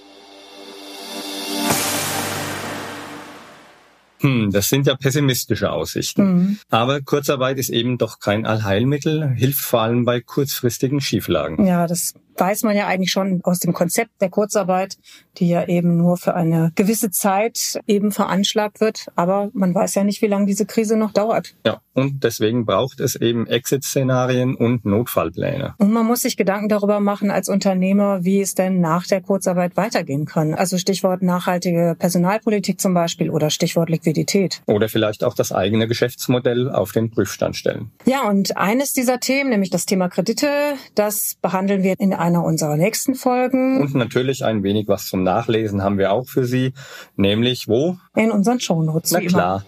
Hm, 4.22 4.50
das 4.50 4.68
sind 4.68 4.86
ja 4.86 4.94
pessimistische 4.94 5.70
Aussichten. 5.70 6.22
Mhm. 6.22 6.58
Aber 6.70 7.00
Kurzarbeit 7.00 7.58
ist 7.58 7.70
eben 7.70 7.98
doch 7.98 8.20
kein 8.20 8.46
Allheilmittel, 8.46 9.28
hilft 9.34 9.60
vor 9.60 9.82
allem 9.82 10.04
bei 10.04 10.20
kurzfristigen 10.20 11.00
Schieflagen. 11.00 11.66
Ja, 11.66 11.86
das 11.86 12.14
weiß 12.36 12.62
man 12.62 12.76
ja 12.76 12.86
eigentlich 12.86 13.12
schon 13.12 13.40
aus 13.44 13.58
dem 13.58 13.72
Konzept 13.72 14.20
der 14.20 14.30
Kurzarbeit, 14.30 14.96
die 15.38 15.48
ja 15.48 15.66
eben 15.66 15.96
nur 15.96 16.16
für 16.16 16.34
eine 16.34 16.72
gewisse 16.74 17.10
Zeit 17.10 17.80
eben 17.86 18.12
veranschlagt 18.12 18.80
wird. 18.80 19.06
Aber 19.16 19.50
man 19.52 19.74
weiß 19.74 19.94
ja 19.94 20.04
nicht, 20.04 20.22
wie 20.22 20.26
lange 20.26 20.46
diese 20.46 20.66
Krise 20.66 20.96
noch 20.96 21.12
dauert. 21.12 21.54
Ja, 21.66 21.80
und 21.94 22.24
deswegen 22.24 22.64
braucht 22.64 23.00
es 23.00 23.16
eben 23.16 23.46
Exit-Szenarien 23.46 24.54
und 24.54 24.84
Notfallpläne. 24.84 25.74
Und 25.78 25.92
man 25.92 26.06
muss 26.06 26.22
sich 26.22 26.36
Gedanken 26.36 26.68
darüber 26.68 27.00
machen 27.00 27.30
als 27.30 27.48
Unternehmer, 27.48 28.24
wie 28.24 28.40
es 28.40 28.54
denn 28.54 28.80
nach 28.80 29.06
der 29.06 29.20
Kurzarbeit 29.20 29.76
weitergehen 29.76 30.24
kann. 30.24 30.54
Also 30.54 30.78
Stichwort 30.78 31.22
nachhaltige 31.22 31.96
Personalpolitik 31.98 32.80
zum 32.80 32.94
Beispiel 32.94 33.30
oder 33.30 33.50
Stichwort 33.50 33.90
Liquidität. 33.90 34.62
Oder 34.66 34.88
vielleicht 34.88 35.24
auch 35.24 35.34
das 35.34 35.52
eigene 35.52 35.86
Geschäftsmodell 35.86 36.70
auf 36.70 36.92
den 36.92 37.10
Prüfstand 37.10 37.56
stellen. 37.56 37.90
Ja, 38.06 38.28
und 38.28 38.56
eines 38.56 38.92
dieser 38.92 39.20
Themen, 39.20 39.50
nämlich 39.50 39.70
das 39.70 39.86
Thema 39.86 40.08
Kredite, 40.08 40.48
das 40.94 41.36
behandeln 41.40 41.82
wir 41.82 41.94
in 41.98 42.14
einer 42.22 42.44
unserer 42.44 42.76
nächsten 42.76 43.14
Folgen. 43.14 43.80
Und 43.82 43.94
natürlich 43.94 44.44
ein 44.44 44.62
wenig 44.62 44.88
was 44.88 45.06
zum 45.08 45.22
Nachlesen 45.22 45.82
haben 45.82 45.98
wir 45.98 46.12
auch 46.12 46.26
für 46.26 46.44
Sie, 46.44 46.72
nämlich 47.16 47.68
wo? 47.68 47.96
In 48.14 48.30
unseren 48.30 48.60
Shownotes. 48.60 49.10
Na 49.10 49.20
klar. 49.20 49.64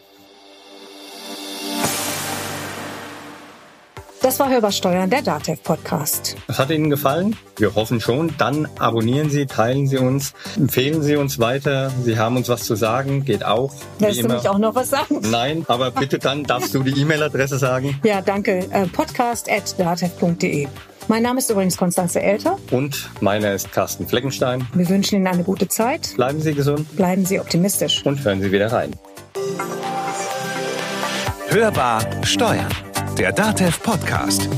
Das 4.23 4.41
war 4.41 4.49
Hörbar 4.49 4.73
Steuern, 4.73 5.11
der 5.11 5.21
DATEV 5.21 5.63
Podcast. 5.63 6.37
Das 6.47 6.59
hat 6.59 6.71
Ihnen 6.71 6.89
gefallen? 6.89 7.37
Wir 7.59 7.75
hoffen 7.75 8.01
schon. 8.01 8.33
Dann 8.39 8.67
abonnieren 8.79 9.29
Sie, 9.29 9.45
teilen 9.45 9.87
Sie 9.87 9.99
uns, 9.99 10.33
empfehlen 10.57 11.03
Sie 11.03 11.17
uns 11.17 11.39
weiter. 11.39 11.91
Sie 12.05 12.19
haben 12.19 12.39
uns 12.39 12.49
was 12.49 12.65
zu 12.65 12.75
sagen, 12.75 13.27
geht 13.27 13.45
auch. 13.45 13.75
Willst 13.99 14.23
du 14.23 14.29
mich 14.29 14.49
auch 14.49 14.57
noch 14.57 14.75
was 14.75 14.89
sagen? 14.89 15.21
Nein, 15.31 15.67
aber 15.69 15.91
bitte 15.91 16.19
dann 16.19 16.45
darfst 16.45 16.73
du 16.73 16.83
die 16.83 16.99
E-Mail-Adresse 16.99 17.59
sagen. 17.59 18.01
Ja, 18.03 18.23
danke. 18.23 18.67
Äh, 18.71 18.87
podcast.datev.de. 18.87 20.69
Mein 21.09 21.23
Name 21.23 21.39
ist 21.39 21.51
übrigens 21.51 21.77
Konstanze 21.77 22.23
Elter. 22.23 22.59
Und 22.71 23.11
meiner 23.21 23.53
ist 23.53 23.71
Carsten 23.73 24.07
Fleckenstein. 24.07 24.67
Wir 24.75 24.89
wünschen 24.89 25.17
Ihnen 25.17 25.27
eine 25.27 25.45
gute 25.45 25.69
Zeit. 25.69 26.15
Bleiben 26.17 26.41
Sie 26.41 26.55
gesund. 26.55 26.97
Bleiben 26.97 27.25
Sie 27.27 27.39
optimistisch. 27.39 28.05
Und 28.07 28.25
hören 28.25 28.41
Sie 28.41 28.51
wieder 28.51 28.73
rein. 28.73 28.91
Hörbar 31.49 32.03
Steuern. 32.25 32.69
Der 33.19 33.33
Datev 33.33 33.79
Podcast. 33.83 34.49